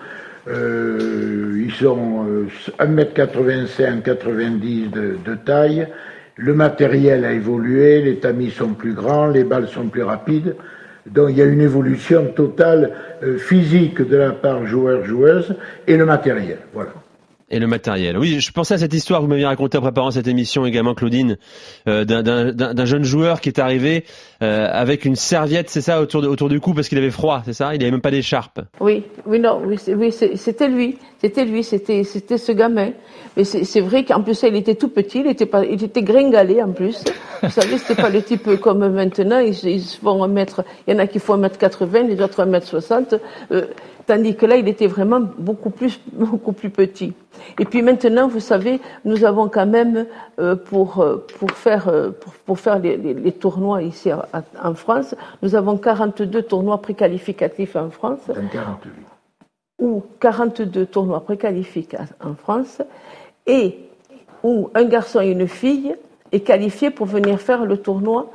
Ils 0.49 1.87
ont 1.87 2.47
1m85, 2.79 4.03
90 4.03 4.91
de, 4.91 5.19
de 5.25 5.35
taille. 5.35 5.87
le 6.37 6.55
matériel 6.55 7.27
a 7.27 7.33
évolué, 7.33 8.01
les 8.01 8.17
tamis 8.17 8.51
sont 8.51 8.73
plus 8.73 8.95
grands, 8.95 9.27
les 9.27 9.45
balles 9.45 9.69
sont 9.69 9.89
plus 9.89 10.03
rapides. 10.03 10.57
Donc 11.07 11.31
il 11.31 11.39
y 11.39 11.43
a 11.43 11.47
une 11.47 11.61
évolution 11.61 12.27
totale 12.27 12.93
euh, 13.23 13.39
physique 13.39 14.01
de 14.03 14.17
la 14.17 14.33
part 14.33 14.67
joueur-joueuse 14.67 15.57
et 15.87 15.97
le 15.97 16.05
matériel. 16.05 16.59
Voilà. 16.73 16.91
Et 17.53 17.59
le 17.59 17.67
matériel. 17.67 18.17
Oui, 18.17 18.39
je 18.39 18.53
pensais 18.53 18.75
à 18.75 18.79
cette 18.79 18.95
histoire 18.95 19.19
que 19.19 19.25
vous 19.25 19.31
m'aviez 19.31 19.47
racontée 19.47 19.77
en 19.77 19.81
préparant 19.81 20.13
cette 20.13 20.29
émission 20.29 20.67
également, 20.67 20.95
Claudine, 20.95 21.37
euh, 21.89 22.05
d'un 22.05 22.85
jeune 22.85 23.03
joueur 23.03 23.41
qui 23.41 23.49
est 23.49 23.59
arrivé 23.59 24.05
euh, 24.41 24.69
avec 24.71 25.05
une 25.05 25.17
serviette, 25.17 25.69
c'est 25.69 25.81
ça, 25.81 26.01
autour, 26.01 26.23
de, 26.23 26.29
autour 26.29 26.49
du 26.49 26.61
cou 26.61 26.75
parce 26.75 26.89
qu'il 26.89 26.99
avait 26.99 27.11
froid, 27.11 27.43
c'est 27.45 27.53
ça? 27.53 27.75
Il 27.75 27.79
n'avait 27.79 27.91
même 27.91 28.01
pas 28.01 28.13
d'écharpe. 28.13 28.61
Oui, 28.79 29.03
oui, 29.27 29.41
non, 29.41 29.61
oui, 29.67 29.79
c'était 30.13 30.69
lui, 30.69 30.97
c'était 31.21 31.45
lui, 31.45 31.65
c'était 31.65 32.05
ce 32.05 32.53
gamin. 32.53 32.91
Mais 33.37 33.45
c'est 33.45 33.81
vrai 33.81 34.05
qu'en 34.05 34.23
plus 34.23 34.43
il 34.43 34.55
était 34.55 34.77
tout 34.77 34.89
petit, 34.89 35.21
il 35.21 35.27
était 35.27 35.47
pas, 35.47 35.65
il 35.65 35.83
était 35.83 36.03
gringalé 36.03 36.63
en 36.63 36.71
plus. 36.71 37.03
Vous 37.43 37.51
savez, 37.51 37.79
c'était 37.79 38.01
pas 38.01 38.11
le 38.11 38.23
type 38.23 38.61
comme 38.61 38.89
maintenant. 38.89 39.41
Ils, 39.41 39.57
ils 39.65 39.83
font 39.83 40.23
un 40.23 40.29
mètre, 40.29 40.65
il 40.87 40.95
y 40.95 40.97
en 40.97 41.01
a 41.01 41.07
qui 41.07 41.19
font 41.19 41.35
un 41.35 41.39
mètre 41.39 41.59
80, 41.59 42.05
les 42.05 42.21
autres 42.21 42.41
un 42.41 42.47
mètre 42.47 42.67
60. 42.67 43.15
Euh, 43.53 43.67
tandis 44.11 44.35
que 44.35 44.45
là, 44.45 44.57
il 44.57 44.67
était 44.67 44.89
vraiment 44.89 45.21
beaucoup 45.21 45.71
plus, 45.71 46.01
beaucoup 46.13 46.53
plus 46.53 46.71
petit. 46.71 47.13
Et 47.61 47.65
puis 47.65 47.81
maintenant, 47.81 48.27
vous 48.27 48.41
savez, 48.41 48.81
nous 49.05 49.25
avons 49.25 49.49
quand 49.49 49.67
même 49.67 50.07
euh, 50.41 50.57
pour 50.57 51.01
euh, 51.01 51.25
pour 51.39 51.53
faire 51.53 51.87
euh, 51.87 52.11
pour, 52.11 52.33
pour 52.33 52.59
faire 52.59 52.81
les, 52.81 52.97
les, 52.97 53.15
les, 53.15 53.33
tournois 53.33 53.83
ici 53.83 54.11
en 54.13 54.75
France, 54.75 55.15
nous 55.43 55.55
avons 55.55 55.77
42 55.77 56.43
tournois 56.43 56.83
préqualificatifs 56.83 57.77
en 57.77 57.91
France. 57.91 58.19
48. 58.27 58.93
Ou 59.79 60.03
42 60.19 60.87
tournois 60.87 61.21
préqualificatifs 61.21 62.13
en 62.21 62.35
France, 62.35 62.83
et 63.47 63.79
où 64.43 64.71
un 64.75 64.85
garçon 64.85 65.21
et 65.21 65.31
une 65.31 65.47
fille 65.47 65.95
est 66.33 66.41
qualifié 66.41 66.91
pour 66.91 67.07
venir 67.07 67.41
faire 67.41 67.65
le 67.65 67.77
tournoi, 67.77 68.29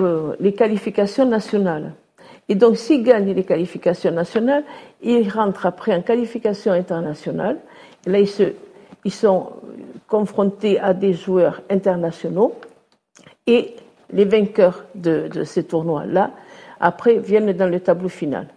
euh, 0.00 0.34
les 0.40 0.52
qualifications 0.52 1.26
nationales. 1.26 1.92
Et 2.48 2.54
donc, 2.54 2.76
s'ils 2.76 3.02
gagnent 3.02 3.32
les 3.32 3.44
qualifications 3.44 4.10
nationales, 4.10 4.64
ils 5.02 5.28
rentrent 5.28 5.66
après 5.66 5.94
en 5.94 6.02
qualification 6.02 6.72
internationale. 6.72 7.58
Là, 8.06 8.18
ils, 8.18 8.28
se, 8.28 8.52
ils 9.04 9.12
sont 9.12 9.50
confrontés 10.08 10.78
à 10.78 10.92
des 10.92 11.12
joueurs 11.12 11.62
internationaux. 11.70 12.52
Et 13.46 13.76
les 14.12 14.24
vainqueurs 14.24 14.84
de, 14.94 15.28
de 15.28 15.44
ces 15.44 15.64
tournois-là, 15.64 16.32
après, 16.80 17.18
viennent 17.18 17.52
dans 17.52 17.68
le 17.68 17.80
tableau 17.80 18.08
final. 18.08 18.48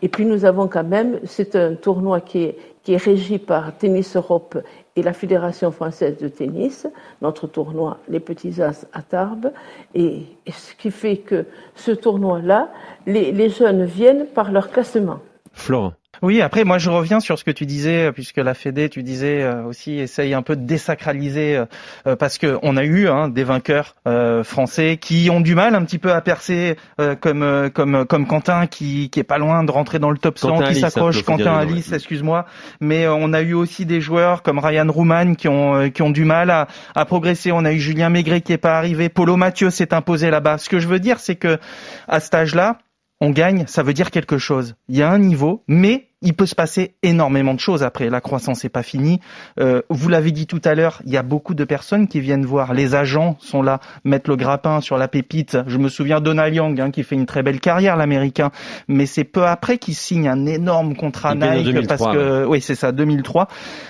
Et 0.00 0.08
puis, 0.08 0.24
nous 0.24 0.44
avons 0.44 0.68
quand 0.68 0.84
même, 0.84 1.20
c'est 1.24 1.56
un 1.56 1.74
tournoi 1.74 2.20
qui 2.20 2.44
est, 2.44 2.58
qui 2.82 2.94
est 2.94 3.02
régi 3.02 3.38
par 3.38 3.76
Tennis 3.76 4.16
Europe 4.16 4.58
et 4.96 5.02
la 5.02 5.12
Fédération 5.12 5.70
française 5.70 6.18
de 6.18 6.28
tennis, 6.28 6.86
notre 7.20 7.46
tournoi 7.46 7.98
Les 8.08 8.20
Petits 8.20 8.62
As 8.62 8.86
à 8.92 9.02
Tarbes, 9.02 9.52
et, 9.94 10.22
ce 10.46 10.74
qui 10.74 10.90
fait 10.90 11.18
que 11.18 11.46
ce 11.74 11.90
tournoi-là, 11.90 12.70
les, 13.06 13.32
les, 13.32 13.48
jeunes 13.48 13.84
viennent 13.84 14.26
par 14.26 14.52
leur 14.52 14.70
classement. 14.70 15.18
Florent. 15.52 15.94
Oui, 16.22 16.40
après 16.40 16.64
moi 16.64 16.78
je 16.78 16.90
reviens 16.90 17.20
sur 17.20 17.38
ce 17.38 17.44
que 17.44 17.50
tu 17.50 17.66
disais 17.66 18.12
puisque 18.12 18.38
la 18.38 18.54
Fédé, 18.54 18.88
tu 18.88 19.02
disais 19.02 19.42
euh, 19.42 19.64
aussi 19.64 19.98
essaye 19.98 20.34
un 20.34 20.42
peu 20.42 20.56
de 20.56 20.62
désacraliser 20.62 21.56
euh, 21.56 21.64
euh, 22.06 22.16
parce 22.16 22.38
que 22.38 22.58
on 22.62 22.76
a 22.76 22.84
eu 22.84 23.08
hein, 23.08 23.28
des 23.28 23.44
vainqueurs 23.44 23.94
euh, 24.06 24.44
français 24.44 24.98
qui 25.00 25.28
ont 25.30 25.40
du 25.40 25.54
mal 25.54 25.74
un 25.74 25.84
petit 25.84 25.98
peu 25.98 26.12
à 26.12 26.20
percer 26.20 26.76
euh, 27.00 27.14
comme 27.14 27.70
comme 27.70 28.04
comme 28.06 28.26
Quentin 28.26 28.66
qui 28.66 29.10
qui 29.10 29.20
est 29.20 29.24
pas 29.24 29.38
loin 29.38 29.64
de 29.64 29.70
rentrer 29.70 29.98
dans 29.98 30.10
le 30.10 30.18
top 30.18 30.38
100 30.38 30.48
Quentin 30.48 30.72
qui 30.72 30.80
s'accroche. 30.80 31.22
Quentin 31.22 31.54
Alice, 31.54 31.92
excuse-moi, 31.92 32.46
mais 32.80 33.06
on 33.08 33.32
a 33.32 33.42
eu 33.42 33.54
aussi 33.54 33.86
des 33.86 34.00
joueurs 34.00 34.42
comme 34.42 34.58
Ryan 34.58 34.86
Rouman 34.88 35.34
qui 35.34 35.48
ont 35.48 35.90
qui 35.90 36.02
ont 36.02 36.10
du 36.10 36.24
mal 36.24 36.50
à, 36.50 36.68
à 36.94 37.04
progresser, 37.04 37.52
on 37.52 37.64
a 37.64 37.72
eu 37.72 37.78
Julien 37.78 38.08
Maigret 38.08 38.40
qui 38.40 38.52
est 38.52 38.58
pas 38.58 38.78
arrivé, 38.78 39.08
Polo 39.08 39.36
Mathieu 39.36 39.70
s'est 39.70 39.94
imposé 39.94 40.30
là-bas. 40.30 40.58
Ce 40.58 40.68
que 40.68 40.78
je 40.78 40.88
veux 40.88 40.98
dire 40.98 41.18
c'est 41.18 41.36
que 41.36 41.58
à 42.08 42.20
cet 42.20 42.34
âge-là, 42.34 42.78
on 43.20 43.30
gagne, 43.30 43.66
ça 43.66 43.82
veut 43.82 43.94
dire 43.94 44.10
quelque 44.10 44.38
chose. 44.38 44.76
Il 44.88 44.96
y 44.96 45.02
a 45.02 45.10
un 45.10 45.18
niveau, 45.18 45.64
mais 45.66 46.13
il 46.24 46.34
peut 46.34 46.46
se 46.46 46.54
passer 46.54 46.94
énormément 47.02 47.54
de 47.54 47.60
choses 47.60 47.82
après. 47.82 48.08
La 48.10 48.20
croissance 48.20 48.64
n'est 48.64 48.70
pas 48.70 48.82
finie. 48.82 49.20
Euh, 49.60 49.82
vous 49.90 50.08
l'avez 50.08 50.32
dit 50.32 50.46
tout 50.46 50.60
à 50.64 50.74
l'heure, 50.74 51.00
il 51.04 51.12
y 51.12 51.16
a 51.16 51.22
beaucoup 51.22 51.54
de 51.54 51.64
personnes 51.64 52.08
qui 52.08 52.18
viennent 52.18 52.46
voir. 52.46 52.72
Les 52.72 52.94
agents 52.94 53.36
sont 53.40 53.62
là, 53.62 53.80
mettent 54.04 54.26
le 54.26 54.36
grappin 54.36 54.80
sur 54.80 54.96
la 54.96 55.06
pépite. 55.06 55.58
Je 55.66 55.78
me 55.78 55.88
souviens 55.88 56.20
Donald 56.20 56.54
Young, 56.54 56.80
hein, 56.80 56.90
qui 56.90 57.02
fait 57.02 57.14
une 57.14 57.26
très 57.26 57.42
belle 57.42 57.60
carrière, 57.60 57.96
l'américain. 57.96 58.50
Mais 58.88 59.06
c'est 59.06 59.24
peu 59.24 59.44
après 59.46 59.78
qu'il 59.78 59.94
signe 59.94 60.26
un 60.26 60.46
énorme 60.46 60.96
contrat 60.96 61.34
Nike 61.34 61.64
2003, 61.64 61.96
parce 61.96 62.16
que, 62.16 62.40
ouais. 62.42 62.48
oui, 62.48 62.60
c'est 62.60 62.74
ça, 62.74 62.90
2003, 62.90 63.48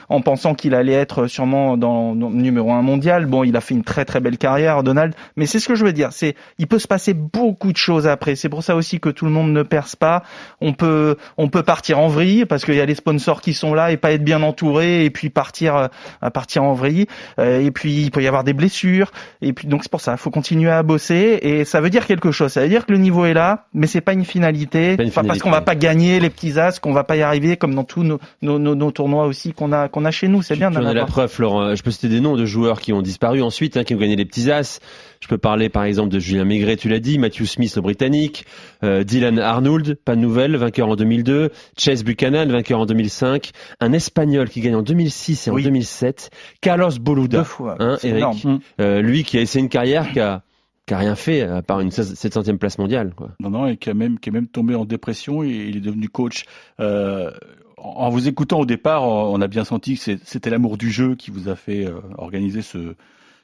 en 0.09 0.21
pensant 0.21 0.55
qu'il 0.55 0.75
allait 0.75 0.93
être 0.93 1.29
sûrement 1.29 1.77
dans, 1.77 2.17
dans 2.17 2.31
numéro 2.31 2.73
un 2.73 2.83
mondial. 2.83 3.27
Bon, 3.27 3.45
il 3.45 3.57
a 3.57 3.61
fait 3.61 3.75
une 3.75 3.85
très 3.85 4.05
très 4.05 4.21
belle 4.21 4.39
carrière, 4.39 4.83
Donald. 4.83 5.15
Mais 5.37 5.47
c'est 5.47 5.61
ce 5.61 5.69
que 5.69 5.77
je 5.77 5.85
veux 5.85 5.93
dire. 5.93 6.13
C'est, 6.13 6.35
il 6.59 6.67
peut 6.67 6.81
se 6.81 6.89
passer 6.89 7.15
beaucoup 7.15 7.71
de 7.71 7.77
choses 7.77 8.09
après. 8.09 8.35
C'est 8.35 8.49
pour 8.49 8.65
ça 8.65 8.75
aussi 8.75 8.99
que 8.99 9.09
tout 9.09 9.25
le 9.25 9.31
monde 9.31 9.53
ne 9.53 9.63
perce 9.63 9.95
pas. 9.95 10.25
On 10.61 10.73
peut, 10.73 11.17
on 11.37 11.49
peut 11.49 11.63
partir 11.63 12.01
en 12.01 12.09
vrille 12.25 12.45
parce 12.45 12.65
qu'il 12.65 12.75
y 12.75 12.81
a 12.81 12.87
les 12.87 12.95
sponsors 12.95 13.41
qui 13.41 13.55
sont 13.55 13.75
là 13.75 13.93
et 13.93 13.97
pas 13.97 14.13
être 14.13 14.25
bien 14.25 14.43
entouré 14.43 15.05
et 15.05 15.11
puis 15.11 15.31
partir 15.31 15.77
euh, 15.77 16.31
partir 16.31 16.63
en 16.65 16.75
vrille 16.75 17.07
euh, 17.39 17.61
et 17.61 17.71
puis 17.71 18.03
il 18.03 18.11
peut 18.11 18.23
y 18.23 18.27
avoir 18.27 18.45
des 18.45 18.53
blessures. 18.53 19.11
Et 19.43 19.53
puis 19.53 19.69
donc 19.69 19.83
c'est 19.83 19.91
pour 19.91 20.01
ça 20.01 20.13
il 20.13 20.19
faut 20.19 20.31
continuer 20.31 20.71
à 20.71 20.83
bosser. 20.83 21.39
Et 21.43 21.65
ça 21.65 21.81
veut 21.81 21.91
dire 21.91 22.07
quelque 22.07 22.31
chose. 22.31 22.53
Ça 22.53 22.63
veut 22.63 22.69
dire 22.69 22.87
que 22.87 22.93
le 22.93 22.99
niveau 22.99 23.25
est 23.25 23.35
là 23.35 23.67
mais 23.75 23.87
c'est 23.87 24.01
pas 24.01 24.13
une 24.13 24.25
finalité, 24.25 24.97
Pas 24.97 25.03
une 25.03 25.11
Pas 25.11 25.15
parce 25.23 25.39
finalité. 25.39 25.41
qu'on 25.41 25.51
va 25.51 25.61
pas 25.61 25.75
gagner 25.75 26.21
les 26.21 26.31
petits 26.31 26.59
as 26.59 26.79
qu'on 26.79 26.93
va 26.93 27.05
pas 27.05 27.17
y 27.17 27.23
arriver 27.23 27.57
comme 27.57 27.75
dans 27.75 27.85
tous 27.85 28.03
nos, 28.03 28.19
nos, 28.43 28.59
nos, 28.59 28.75
nos 28.75 28.91
tournois 28.91 29.27
aussi 29.27 29.53
qu'on 29.53 29.73
a 29.73 29.89
qu'on 29.89 30.05
a 30.05 30.11
chez 30.11 30.29
nous. 30.29 30.43
C'est 30.43 30.57
bien 30.57 30.71
d'en 30.71 30.81
la 30.81 31.07
preuve, 31.07 31.31
Florent. 31.31 31.75
Je 31.75 31.83
peux 31.83 31.91
citer 31.91 32.09
des 32.09 32.21
noms 32.21 32.37
de 32.37 32.45
joueurs 32.45 32.81
qui 32.81 32.93
ont 32.93 33.03
disparu 33.03 33.43
ensuite, 33.43 33.77
hein, 33.77 33.85
qui 33.85 33.95
ont 33.95 33.99
gagné 33.99 34.17
les 34.17 34.25
petits 34.25 34.51
as. 34.51 34.81
Je 35.25 35.29
peux 35.31 35.39
parler 35.39 35.71
par 35.71 35.85
exemple 35.85 36.11
de 36.11 36.19
Julien 36.19 36.45
Maigret, 36.45 36.77
tu 36.77 36.91
l'as 36.91 37.01
dit, 37.01 37.19
Matthew 37.19 37.45
Smith, 37.45 37.75
le 37.77 37.81
Britannique, 37.81 38.45
euh, 38.83 39.05
Dylan 39.05 39.39
Arnold, 39.39 39.95
pas 40.05 40.17
de 40.17 40.21
nouvelles, 40.21 40.55
vainqueur 40.55 40.87
en 40.87 40.97
2002, 40.97 41.51
Chase 41.79 42.05
Buchanan, 42.05 42.47
vainqueur 42.51 42.81
en 42.81 42.85
2005, 42.85 43.53
un 43.81 43.93
Espagnol 43.95 44.51
qui 44.51 44.61
gagne 44.61 44.75
en 44.75 44.83
2006 44.83 45.47
et 45.47 45.51
en 45.51 45.55
Oui. 45.55 45.63
2007, 45.63 46.29
Carlos 46.61 46.91
Boluda, 47.01 47.39
Deux 47.39 47.45
fois, 47.45 47.77
hein, 47.79 47.97
c'est 47.99 48.09
Eric, 48.09 48.19
énorme. 48.19 48.61
Euh, 48.83 49.01
lui 49.01 49.25
qui 49.25 49.39
a 49.39 49.41
essayé 49.41 49.63
une 49.63 49.71
carrière 49.71 50.13
qui 50.13 50.21
a, 50.21 50.43
qui 50.85 50.93
a 50.93 50.99
rien 50.99 51.15
fait 51.15 51.41
à 51.41 51.63
part 51.63 51.81
une 51.81 51.89
700e 51.89 52.59
place 52.59 52.77
mondiale. 52.77 53.15
Quoi. 53.17 53.31
Non, 53.41 53.49
non, 53.49 53.67
et 53.67 53.79
qui, 53.79 53.89
a 53.89 53.95
même, 53.95 54.19
qui 54.19 54.29
est 54.29 54.33
même 54.33 54.49
tombé 54.49 54.75
en 54.75 54.85
dépression 54.85 55.43
et 55.43 55.49
il 55.49 55.79
est 55.79 55.81
devenu 55.81 56.11
coach. 56.11 56.45
Euh, 56.81 57.31
en 57.79 58.11
vous 58.11 58.29
écoutant 58.29 58.61
au 58.61 58.67
départ, 58.67 59.05
on 59.05 59.41
a 59.41 59.49
bien 59.49 59.65
senti 59.65 59.97
que 59.97 60.19
c'était 60.23 60.51
l'amour 60.51 60.77
du 60.77 60.91
jeu 60.91 61.15
qui 61.15 61.31
vous 61.31 61.49
a 61.49 61.57
fait 61.57 61.87
euh, 61.87 61.95
organiser 62.19 62.61
ce, 62.61 62.95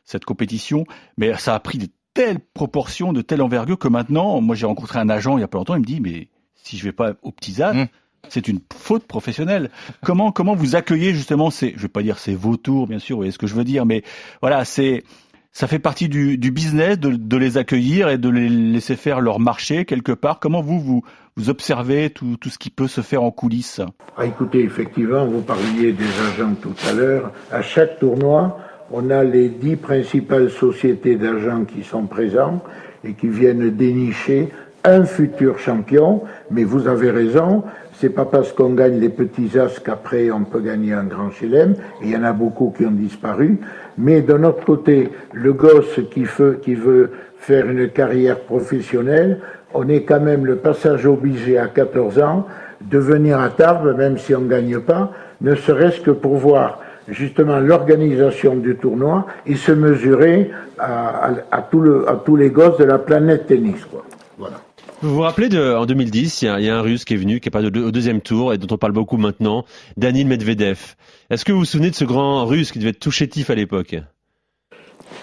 cette 0.04 0.24
compétition, 0.24 0.84
mais 1.16 1.34
ça 1.34 1.54
a 1.54 1.60
pris 1.60 1.78
de 1.78 1.88
telles 2.14 2.40
proportions, 2.40 3.12
de 3.12 3.22
telle 3.22 3.42
envergure 3.42 3.78
que 3.78 3.88
maintenant, 3.88 4.40
moi 4.40 4.56
j'ai 4.56 4.66
rencontré 4.66 4.98
un 4.98 5.08
agent 5.08 5.38
il 5.38 5.40
y 5.40 5.44
a 5.44 5.48
pas 5.48 5.58
longtemps, 5.58 5.76
il 5.76 5.80
me 5.80 5.86
dit, 5.86 6.00
mais 6.00 6.28
si 6.54 6.76
je 6.76 6.84
vais 6.84 6.92
pas 6.92 7.12
au 7.22 7.30
petit 7.30 7.62
as, 7.62 7.88
c'est 8.28 8.48
une 8.48 8.60
faute 8.72 9.06
professionnelle. 9.06 9.70
Comment 10.04 10.32
comment 10.32 10.54
vous 10.54 10.76
accueillez 10.76 11.14
justement 11.14 11.50
ces, 11.50 11.72
je 11.76 11.82
vais 11.82 11.88
pas 11.88 12.02
dire 12.02 12.18
ces 12.18 12.34
vautours 12.34 12.86
bien 12.86 12.98
sûr, 12.98 13.16
vous 13.16 13.20
voyez 13.20 13.32
ce 13.32 13.38
que 13.38 13.46
je 13.46 13.54
veux 13.54 13.64
dire, 13.64 13.86
mais 13.86 14.02
voilà, 14.40 14.64
c'est 14.64 15.04
ça 15.52 15.66
fait 15.66 15.80
partie 15.80 16.08
du, 16.08 16.38
du 16.38 16.52
business 16.52 16.98
de, 16.98 17.10
de 17.10 17.36
les 17.36 17.58
accueillir 17.58 18.08
et 18.08 18.18
de 18.18 18.28
les 18.28 18.48
laisser 18.48 18.94
faire 18.94 19.20
leur 19.20 19.40
marché 19.40 19.84
quelque 19.84 20.12
part. 20.12 20.38
Comment 20.38 20.62
vous 20.62 20.78
vous, 20.78 21.02
vous 21.34 21.50
observez 21.50 22.10
tout, 22.10 22.36
tout 22.36 22.50
ce 22.50 22.58
qui 22.58 22.70
peut 22.70 22.86
se 22.86 23.00
faire 23.00 23.24
en 23.24 23.32
coulisses? 23.32 23.80
Ah, 24.16 24.26
écoutez, 24.26 24.62
effectivement, 24.62 25.26
vous 25.26 25.42
parliez 25.42 25.92
des 25.92 26.04
agents 26.04 26.54
tout 26.54 26.74
à 26.88 26.92
l'heure. 26.92 27.32
À 27.50 27.62
chaque 27.62 27.98
tournoi, 27.98 28.58
on 28.92 29.10
a 29.10 29.24
les 29.24 29.48
dix 29.48 29.76
principales 29.76 30.50
sociétés 30.50 31.16
d'agents 31.16 31.64
qui 31.64 31.82
sont 31.82 32.04
présents 32.04 32.60
et 33.04 33.12
qui 33.12 33.28
viennent 33.28 33.70
dénicher 33.70 34.48
un 34.84 35.04
futur 35.04 35.58
champion. 35.58 36.22
Mais 36.50 36.64
vous 36.64 36.88
avez 36.88 37.10
raison, 37.10 37.62
c'est 37.94 38.10
pas 38.10 38.24
parce 38.24 38.52
qu'on 38.52 38.70
gagne 38.70 38.98
les 38.98 39.08
petits 39.08 39.58
as 39.58 39.78
qu'après 39.78 40.30
on 40.30 40.44
peut 40.44 40.60
gagner 40.60 40.92
un 40.92 41.04
grand 41.04 41.30
chelem. 41.30 41.74
Il 42.02 42.10
y 42.10 42.16
en 42.16 42.24
a 42.24 42.32
beaucoup 42.32 42.74
qui 42.76 42.84
ont 42.84 42.90
disparu. 42.90 43.58
Mais 43.98 44.22
d'un 44.22 44.44
autre 44.44 44.64
côté, 44.64 45.08
le 45.32 45.52
gosse 45.52 46.00
qui 46.10 46.24
veut, 46.24 46.58
qui 46.62 46.74
veut 46.74 47.10
faire 47.38 47.68
une 47.68 47.88
carrière 47.88 48.40
professionnelle, 48.40 49.40
on 49.72 49.88
est 49.88 50.02
quand 50.02 50.20
même 50.20 50.46
le 50.46 50.56
passage 50.56 51.06
obligé 51.06 51.58
à 51.58 51.68
14 51.68 52.18
ans 52.18 52.46
de 52.80 52.98
venir 52.98 53.38
à 53.38 53.50
Tarbes, 53.50 53.94
même 53.96 54.18
si 54.18 54.34
on 54.34 54.40
ne 54.40 54.48
gagne 54.48 54.80
pas, 54.80 55.12
ne 55.42 55.54
serait-ce 55.54 56.00
que 56.00 56.10
pour 56.10 56.36
voir 56.36 56.80
justement 57.10 57.58
l'organisation 57.58 58.56
du 58.56 58.76
tournoi 58.76 59.26
et 59.46 59.54
se 59.56 59.72
mesurer 59.72 60.50
à, 60.78 61.26
à- 61.28 61.34
à 61.50 61.62
tout 61.62 61.80
le- 61.80 62.08
à 62.08 62.16
tous 62.16 62.36
les 62.36 62.50
gosses 62.50 62.78
de 62.78 62.84
la 62.84 62.98
planète 62.98 63.46
tennis. 63.46 63.84
Quoi. 63.90 64.04
Voilà. 64.38 64.60
Vous 65.02 65.14
vous 65.14 65.20
rappelez 65.22 65.48
de, 65.48 65.74
en 65.74 65.86
2010, 65.86 66.42
il 66.42 66.44
y, 66.44 66.48
a, 66.48 66.60
il 66.60 66.66
y 66.66 66.68
a 66.68 66.76
un 66.76 66.82
Russe 66.82 67.04
qui 67.06 67.14
est 67.14 67.16
venu, 67.16 67.40
qui 67.40 67.48
est 67.48 67.50
pas 67.50 67.62
au 67.64 67.70
deuxième 67.90 68.20
tour 68.20 68.52
et 68.52 68.58
dont 68.58 68.66
on 68.74 68.76
parle 68.78 68.92
beaucoup 68.92 69.16
maintenant, 69.16 69.64
Danil 69.96 70.26
Medvedev. 70.26 70.94
Est-ce 71.30 71.44
que 71.44 71.52
vous 71.52 71.60
vous 71.60 71.64
souvenez 71.64 71.88
de 71.90 71.94
ce 71.94 72.04
grand 72.04 72.44
Russe 72.44 72.70
qui 72.70 72.78
devait 72.80 72.90
être 72.90 73.00
tout 73.00 73.10
chétif 73.10 73.48
à 73.50 73.54
l'époque? 73.54 73.96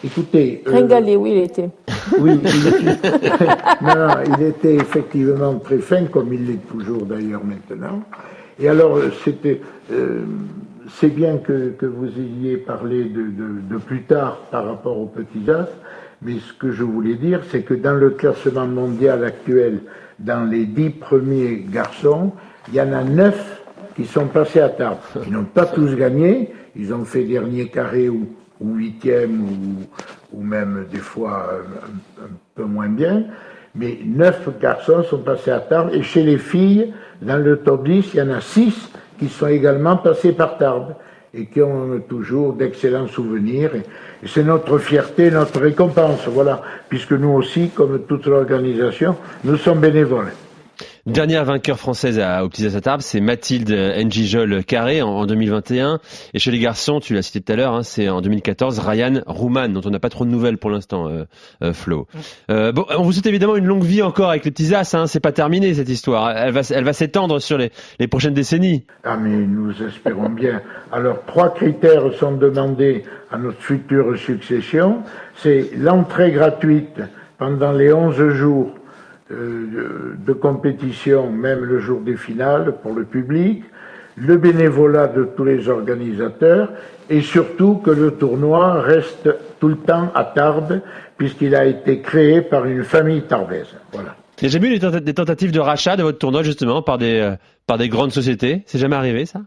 Écoutez, 0.04 0.64
euh, 0.68 1.18
oui, 1.18 1.32
il 1.32 1.38
était. 1.44 1.70
Oui, 2.20 2.40
il 2.44 2.68
était, 2.68 3.10
non, 3.82 3.96
non, 4.08 4.14
il 4.38 4.44
était 4.46 4.76
effectivement 4.76 5.56
très 5.60 5.80
fin, 5.80 6.06
comme 6.06 6.34
il 6.34 6.46
l'est 6.48 6.68
toujours 6.70 7.06
d'ailleurs 7.06 7.44
maintenant. 7.44 8.02
Et 8.60 8.70
alors, 8.70 8.98
c'était, 9.24 9.60
euh, 9.92 10.22
c'est 10.90 11.10
bien 11.10 11.38
que, 11.38 11.70
que, 11.70 11.86
vous 11.86 12.08
ayez 12.08 12.58
parlé 12.58 13.06
de, 13.06 13.28
de, 13.70 13.78
plus 13.78 14.04
tard 14.04 14.38
par 14.52 14.66
rapport 14.66 14.98
aux 14.98 15.08
petits 15.08 15.50
as, 15.50 15.68
mais 16.22 16.40
ce 16.40 16.54
que 16.54 16.72
je 16.72 16.84
voulais 16.84 17.16
dire, 17.16 17.42
c'est 17.50 17.62
que 17.62 17.74
dans 17.74 17.94
le 17.94 18.12
classement 18.12 18.68
mondial 18.68 19.24
actuel, 19.24 19.82
dans 20.20 20.50
les 20.50 20.66
dix 20.66 20.90
premiers 20.90 21.66
garçons, 21.70 22.34
il 22.70 22.76
y 22.76 22.82
en 22.82 22.92
a 22.94 23.04
neuf 23.04 23.62
qui 23.96 24.06
sont 24.06 24.28
passés 24.28 24.62
à 24.62 24.70
table. 24.70 24.98
Ils 25.26 25.34
n'ont 25.34 25.44
pas 25.44 25.66
tous 25.66 25.96
gagné, 25.96 26.54
ils 26.76 26.94
ont 26.94 27.06
fait 27.06 27.24
dernier 27.24 27.68
carré 27.68 28.10
ou, 28.10 28.28
ou 28.60 28.76
huitième 28.76 29.42
ou, 29.42 30.38
ou, 30.38 30.44
même 30.44 30.86
des 30.92 30.98
fois 30.98 31.50
un, 32.20 32.24
un, 32.24 32.30
peu 32.56 32.64
moins 32.64 32.90
bien, 32.90 33.26
mais 33.76 34.00
neuf 34.04 34.50
garçons 34.60 35.04
sont 35.04 35.20
passés 35.20 35.52
à 35.52 35.60
table. 35.60 35.92
Et 35.94 36.02
chez 36.02 36.24
les 36.24 36.38
filles, 36.38 36.94
dans 37.22 37.38
le 37.38 37.58
top 37.58 37.86
10, 37.88 38.14
il 38.14 38.18
y 38.18 38.22
en 38.22 38.30
a 38.30 38.42
six 38.42 38.90
qui 39.18 39.30
sont 39.30 39.48
également 39.48 39.98
passés 39.98 40.32
par 40.32 40.58
Tarbes 40.58 40.96
et 41.34 41.46
qui 41.46 41.62
ont 41.62 42.00
toujours 42.08 42.54
d'excellents 42.54 43.08
souvenirs. 43.08 43.76
Et 43.76 43.84
c'est 44.28 44.44
notre 44.44 44.78
fierté, 44.78 45.30
notre 45.30 45.60
récompense, 45.60 46.28
voilà, 46.28 46.62
puisque 46.90 47.12
nous 47.12 47.30
aussi, 47.30 47.70
comme 47.70 48.04
toute 48.08 48.26
l'organisation, 48.26 49.16
nous 49.44 49.58
sommes 49.58 49.80
bénévoles. 49.80 50.32
Dernière 51.06 51.46
vainqueur 51.46 51.80
française 51.80 52.20
à, 52.20 52.44
au 52.44 52.50
Petits 52.50 52.70
Tarbes, 52.82 53.02
c'est 53.02 53.22
Mathilde 53.22 53.72
Njijol 53.72 54.64
Carré 54.64 55.02
en, 55.02 55.10
en, 55.10 55.26
2021. 55.26 56.00
Et 56.34 56.40
chez 56.40 56.52
les 56.52 56.60
garçons, 56.60 57.00
tu 57.00 57.14
l'as 57.14 57.22
cité 57.22 57.42
tout 57.42 57.54
à 57.54 57.56
l'heure, 57.56 57.74
hein, 57.74 57.84
c'est 57.84 58.10
en 58.10 58.22
2014 58.22 58.80
Ryan 58.80 59.22
Rouman, 59.26 59.70
dont 59.70 59.82
on 59.86 59.90
n'a 59.90 60.00
pas 60.00 60.10
trop 60.10 60.26
de 60.26 60.30
nouvelles 60.30 60.58
pour 60.58 60.70
l'instant, 60.70 61.08
euh, 61.08 61.24
euh, 61.64 61.74
Flo. 61.74 62.08
Euh, 62.52 62.72
bon, 62.72 62.86
on 62.98 63.04
vous 63.04 63.14
souhaite 63.14 63.26
évidemment 63.26 63.56
une 63.56 63.66
longue 63.66 63.84
vie 63.84 64.02
encore 64.02 64.30
avec 64.30 64.46
les 64.46 64.52
Petits 64.52 64.76
As. 64.76 64.94
Hein, 64.94 65.08
c'est 65.08 65.20
pas 65.20 65.32
terminé 65.32 65.74
cette 65.74 65.90
histoire. 65.90 66.30
Elle 66.32 66.54
va, 66.54 66.62
elle 66.70 66.84
va 66.84 66.94
s'étendre 66.94 67.40
sur 67.40 67.58
les, 67.58 67.72
les 68.00 68.08
prochaines 68.08 68.34
décennies. 68.34 68.86
Ah 69.04 69.18
mais 69.18 69.30
nous 69.30 69.72
espérons 69.84 70.30
bien. 70.30 70.62
Alors 70.92 71.24
trois 71.26 71.54
critères 71.54 72.14
sont 72.14 72.34
demandés 72.34 73.04
à 73.32 73.38
notre 73.38 73.62
future 73.62 74.18
succession. 74.18 75.04
C'est 75.36 75.72
l'entrée 75.78 76.32
gratuite 76.32 77.02
pendant 77.38 77.72
les 77.72 77.94
11 77.94 78.30
jours 78.30 78.72
de 79.30 80.34
compétition, 80.34 81.32
même 81.32 81.64
le 81.64 81.80
jour 81.80 82.00
des 82.02 82.16
finales 82.16 82.76
pour 82.82 82.94
le 82.94 83.04
public, 83.04 83.64
le 84.18 84.38
bénévolat 84.38 85.08
de 85.08 85.24
tous 85.24 85.44
les 85.44 85.70
organisateurs 85.70 86.70
et 87.10 87.22
surtout 87.22 87.76
que 87.76 87.92
le 87.92 88.12
tournoi 88.12 88.82
reste 88.82 89.30
tout 89.60 89.68
le 89.68 89.78
temps 89.78 90.12
à 90.16 90.24
Tarbes 90.24 90.82
puisqu'il 91.18 91.56
a 91.56 91.66
été 91.66 92.02
créé 92.02 92.42
par 92.42 92.66
une 92.66 92.84
famille 92.84 93.22
tarbaise. 93.24 93.76
Voilà. 93.94 94.16
Il 94.40 94.44
y 94.44 94.48
a 94.48 94.50
jamais 94.50 94.76
eu 94.76 94.80
des 95.02 95.14
tentatives 95.14 95.52
de 95.52 95.60
rachat 95.60 95.96
de 95.96 96.04
votre 96.04 96.20
tournoi 96.20 96.44
justement 96.44 96.82
par 96.82 96.98
des, 96.98 97.20
euh, 97.20 97.36
par 97.66 97.78
des 97.78 97.90
grandes 97.90 98.12
sociétés? 98.12 98.64
C'est 98.68 98.78
jamais 98.78 98.96
arrivé 98.96 99.26
ça? 99.26 99.42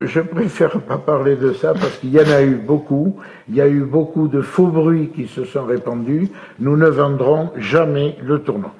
Je 0.00 0.20
préfère 0.20 0.80
pas 0.80 0.98
parler 0.98 1.36
de 1.36 1.52
ça 1.52 1.74
parce 1.74 1.98
qu'il 1.98 2.10
y 2.10 2.18
en 2.18 2.30
a 2.30 2.42
eu 2.42 2.56
beaucoup. 2.56 3.20
Il 3.48 3.54
y 3.54 3.60
a 3.60 3.68
eu 3.68 3.80
beaucoup 3.80 4.28
de 4.28 4.40
faux 4.40 4.66
bruits 4.66 5.10
qui 5.14 5.28
se 5.28 5.44
sont 5.44 5.64
répandus. 5.64 6.28
Nous 6.58 6.76
ne 6.76 6.88
vendrons 6.88 7.50
jamais 7.56 8.16
le 8.22 8.40
tournoi. 8.40 8.74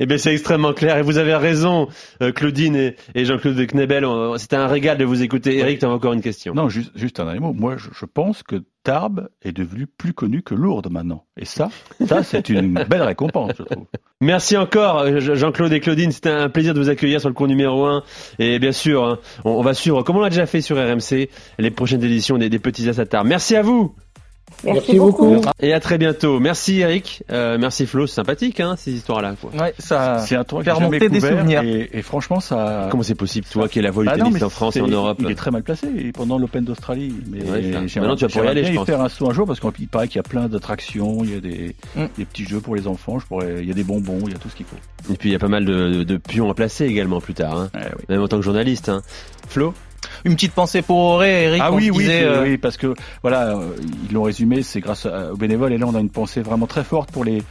Eh 0.00 0.06
bien, 0.06 0.18
c'est 0.18 0.32
extrêmement 0.32 0.72
clair. 0.72 0.98
Et 0.98 1.02
vous 1.02 1.18
avez 1.18 1.34
raison, 1.34 1.88
euh, 2.22 2.32
Claudine 2.32 2.76
et, 2.76 2.96
et 3.14 3.24
Jean-Claude 3.24 3.66
Knebel. 3.66 4.06
C'était 4.36 4.56
un 4.56 4.66
régal 4.66 4.98
de 4.98 5.04
vous 5.04 5.22
écouter. 5.22 5.58
Eric, 5.58 5.80
tu 5.80 5.86
as 5.86 5.90
encore 5.90 6.12
une 6.12 6.22
question. 6.22 6.54
Non, 6.54 6.68
juste, 6.68 6.92
juste 6.94 7.20
un 7.20 7.24
dernier 7.24 7.40
mot. 7.40 7.52
Moi, 7.52 7.76
je, 7.76 7.88
je, 7.92 8.04
pense 8.04 8.42
que 8.42 8.62
Tarbes 8.82 9.28
est 9.42 9.52
devenu 9.52 9.86
plus 9.86 10.12
connu 10.12 10.42
que 10.42 10.54
Lourdes 10.54 10.90
maintenant. 10.90 11.24
Et 11.40 11.44
ça, 11.44 11.70
ça, 12.06 12.22
c'est 12.22 12.48
une 12.48 12.74
belle 12.88 13.02
récompense, 13.02 13.52
je 13.58 13.62
trouve. 13.62 13.86
Merci 14.20 14.56
encore, 14.56 15.00
euh, 15.00 15.20
Jean-Claude 15.20 15.72
et 15.72 15.80
Claudine. 15.80 16.12
C'était 16.12 16.30
un 16.30 16.48
plaisir 16.48 16.74
de 16.74 16.80
vous 16.80 16.90
accueillir 16.90 17.20
sur 17.20 17.28
le 17.28 17.34
cours 17.34 17.48
numéro 17.48 17.84
1. 17.86 18.02
Et 18.38 18.58
bien 18.58 18.72
sûr, 18.72 19.04
hein, 19.04 19.18
on, 19.44 19.52
on, 19.52 19.62
va 19.62 19.74
suivre, 19.74 20.02
comme 20.02 20.16
on 20.16 20.20
l'a 20.20 20.30
déjà 20.30 20.46
fait 20.46 20.60
sur 20.60 20.76
RMC, 20.76 21.28
les 21.58 21.70
prochaines 21.70 22.04
éditions 22.04 22.38
des, 22.38 22.48
des 22.48 22.58
Petits 22.58 22.88
As 22.88 22.98
à 22.98 23.06
Tarbes. 23.06 23.26
Merci 23.26 23.56
à 23.56 23.62
vous. 23.62 23.94
Merci, 24.62 24.80
merci 24.80 24.98
beaucoup. 24.98 25.40
Et 25.60 25.72
à 25.72 25.80
très 25.80 25.98
bientôt. 25.98 26.40
Merci 26.40 26.80
Eric, 26.80 27.22
euh, 27.30 27.58
merci 27.58 27.86
Flo, 27.86 28.06
c'est 28.06 28.14
sympathique 28.14 28.60
hein, 28.60 28.74
ces 28.76 28.92
histoires-là. 28.92 29.34
Ouais, 29.52 29.74
ça 29.78 30.18
c'est 30.18 30.36
un 30.36 30.44
faire 30.62 30.80
monter 30.80 31.08
des 31.08 31.20
souvenirs. 31.20 31.62
Et, 31.62 31.90
et, 31.92 32.02
franchement, 32.02 32.40
ça. 32.40 32.88
Comment 32.90 33.02
c'est 33.02 33.14
possible, 33.14 33.46
toi 33.50 33.68
qui 33.68 33.78
es 33.78 33.82
la 33.82 33.90
voix 33.90 34.04
du 34.04 34.10
bah 34.10 34.16
tennis 34.16 34.42
en 34.42 34.50
France 34.50 34.76
et 34.76 34.80
en 34.80 34.88
Europe 34.88 35.18
Il 35.20 35.30
est 35.30 35.34
très 35.34 35.50
mal 35.50 35.62
placé 35.62 35.88
pendant 36.14 36.38
l'Open 36.38 36.64
d'Australie. 36.64 37.14
Mais 37.30 37.42
ouais, 37.42 37.62
maintenant 37.72 38.16
tu 38.16 38.24
vas 38.24 38.28
pouvoir 38.28 38.46
y 38.46 38.48
aller, 38.48 38.64
je 38.64 38.72
pense. 38.74 38.86
faire 38.86 39.00
un 39.00 39.08
saut 39.08 39.28
un 39.30 39.34
jour 39.34 39.46
parce 39.46 39.60
qu'il 39.60 39.88
paraît 39.88 40.08
qu'il 40.08 40.16
y 40.16 40.20
a 40.20 40.28
plein 40.28 40.48
d'attractions, 40.48 41.24
il 41.24 41.34
y 41.34 41.36
a 41.36 41.40
des, 41.40 41.76
mm. 41.96 42.04
des 42.16 42.24
petits 42.24 42.44
jeux 42.44 42.60
pour 42.60 42.76
les 42.76 42.86
enfants, 42.86 43.18
je 43.18 43.26
pourrais, 43.26 43.56
il 43.60 43.68
y 43.68 43.70
a 43.70 43.74
des 43.74 43.84
bonbons, 43.84 44.20
il 44.26 44.32
y 44.32 44.34
a 44.34 44.38
tout 44.38 44.48
ce 44.48 44.56
qu'il 44.56 44.66
faut. 44.66 44.76
Et 45.12 45.16
puis 45.16 45.30
il 45.30 45.32
y 45.32 45.36
a 45.36 45.38
pas 45.38 45.48
mal 45.48 45.64
de, 45.64 45.90
de, 45.90 46.02
de 46.04 46.16
pions 46.16 46.50
à 46.50 46.54
placer 46.54 46.86
également 46.86 47.20
plus 47.20 47.34
tard, 47.34 47.56
hein. 47.56 47.70
ouais, 47.74 47.90
oui. 47.98 48.04
même 48.08 48.22
en 48.22 48.28
tant 48.28 48.36
que 48.36 48.42
journaliste. 48.42 48.88
Hein. 48.88 49.02
Flo? 49.48 49.74
Une 50.24 50.34
petite 50.34 50.52
pensée 50.52 50.82
pour 50.82 50.98
Auré, 50.98 51.44
Eric. 51.44 51.62
Ah 51.64 51.72
oui, 51.72 51.90
oui, 51.90 52.04
disait, 52.04 52.24
euh... 52.24 52.42
oui, 52.42 52.58
parce 52.58 52.76
que 52.76 52.94
voilà, 53.22 53.56
euh, 53.56 53.70
ils 54.08 54.14
l'ont 54.14 54.22
résumé, 54.22 54.62
c'est 54.62 54.80
grâce 54.80 55.06
aux 55.06 55.36
bénévoles. 55.36 55.72
Et 55.72 55.78
là, 55.78 55.86
on 55.86 55.94
a 55.94 56.00
une 56.00 56.10
pensée 56.10 56.42
vraiment 56.42 56.66
très 56.66 56.84
forte 56.84 57.10
pour 57.10 57.24
les 57.24 57.42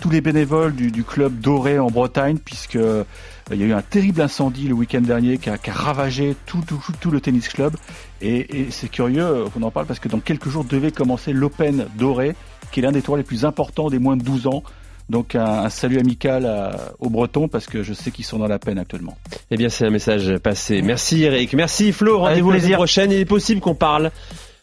tous 0.00 0.10
les 0.10 0.22
bénévoles 0.22 0.74
du, 0.74 0.90
du 0.90 1.04
club 1.04 1.40
Doré 1.40 1.78
en 1.78 1.88
Bretagne, 1.88 2.38
puisque 2.42 2.76
euh, 2.76 3.04
il 3.52 3.60
y 3.60 3.62
a 3.62 3.66
eu 3.66 3.72
un 3.74 3.82
terrible 3.82 4.22
incendie 4.22 4.66
le 4.66 4.72
week-end 4.72 5.02
dernier 5.02 5.36
qui 5.36 5.50
a, 5.50 5.58
qui 5.58 5.68
a 5.68 5.74
ravagé 5.74 6.34
tout, 6.46 6.62
tout, 6.66 6.80
tout, 7.00 7.10
le 7.10 7.20
tennis 7.20 7.48
club. 7.48 7.76
Et, 8.22 8.60
et 8.60 8.70
c'est 8.70 8.88
curieux 8.88 9.44
qu'on 9.52 9.62
en 9.62 9.70
parle 9.70 9.86
parce 9.86 10.00
que 10.00 10.08
dans 10.08 10.20
quelques 10.20 10.48
jours 10.48 10.64
devait 10.64 10.90
commencer 10.90 11.34
l'Open 11.34 11.86
Doré, 11.98 12.34
qui 12.72 12.80
est 12.80 12.82
l'un 12.82 12.92
des 12.92 13.02
tours 13.02 13.18
les 13.18 13.22
plus 13.22 13.44
importants 13.44 13.90
des 13.90 13.98
moins 13.98 14.16
de 14.16 14.22
12 14.22 14.46
ans. 14.46 14.62
Donc 15.10 15.34
un, 15.34 15.44
un 15.64 15.70
salut 15.70 15.98
amical 15.98 16.46
à, 16.46 16.70
aux 17.00 17.10
Bretons 17.10 17.48
parce 17.48 17.66
que 17.66 17.82
je 17.82 17.92
sais 17.92 18.12
qu'ils 18.12 18.24
sont 18.24 18.38
dans 18.38 18.46
la 18.46 18.60
peine 18.60 18.78
actuellement. 18.78 19.18
Eh 19.50 19.56
bien 19.56 19.68
c'est 19.68 19.84
un 19.84 19.90
message 19.90 20.38
passé. 20.38 20.82
Merci 20.82 21.24
Eric, 21.24 21.52
merci 21.54 21.92
Flo. 21.92 22.20
Rendez-vous 22.20 22.52
la 22.52 22.76
prochaine. 22.76 23.10
Il 23.10 23.18
est 23.18 23.24
possible 23.24 23.60
qu'on 23.60 23.74
parle 23.74 24.12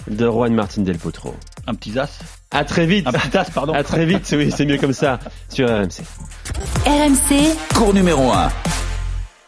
de 0.09 0.25
Juan 0.25 0.53
Martin 0.53 0.83
Del 0.83 0.97
Potro. 0.97 1.35
Un 1.67 1.75
petit 1.75 1.99
as. 1.99 2.19
À 2.51 2.63
très 2.63 2.85
vite. 2.85 3.05
Un 3.07 3.11
petit 3.11 3.37
as, 3.37 3.49
pardon. 3.49 3.73
À 3.73 3.83
très 3.83 4.05
vite. 4.05 4.33
Oui, 4.37 4.49
c'est 4.55 4.65
mieux 4.65 4.77
comme 4.77 4.93
ça 4.93 5.19
sur 5.49 5.67
RMC. 5.67 6.01
RMC. 6.85 7.75
Cours 7.75 7.93
numéro 7.93 8.31
1. 8.31 8.49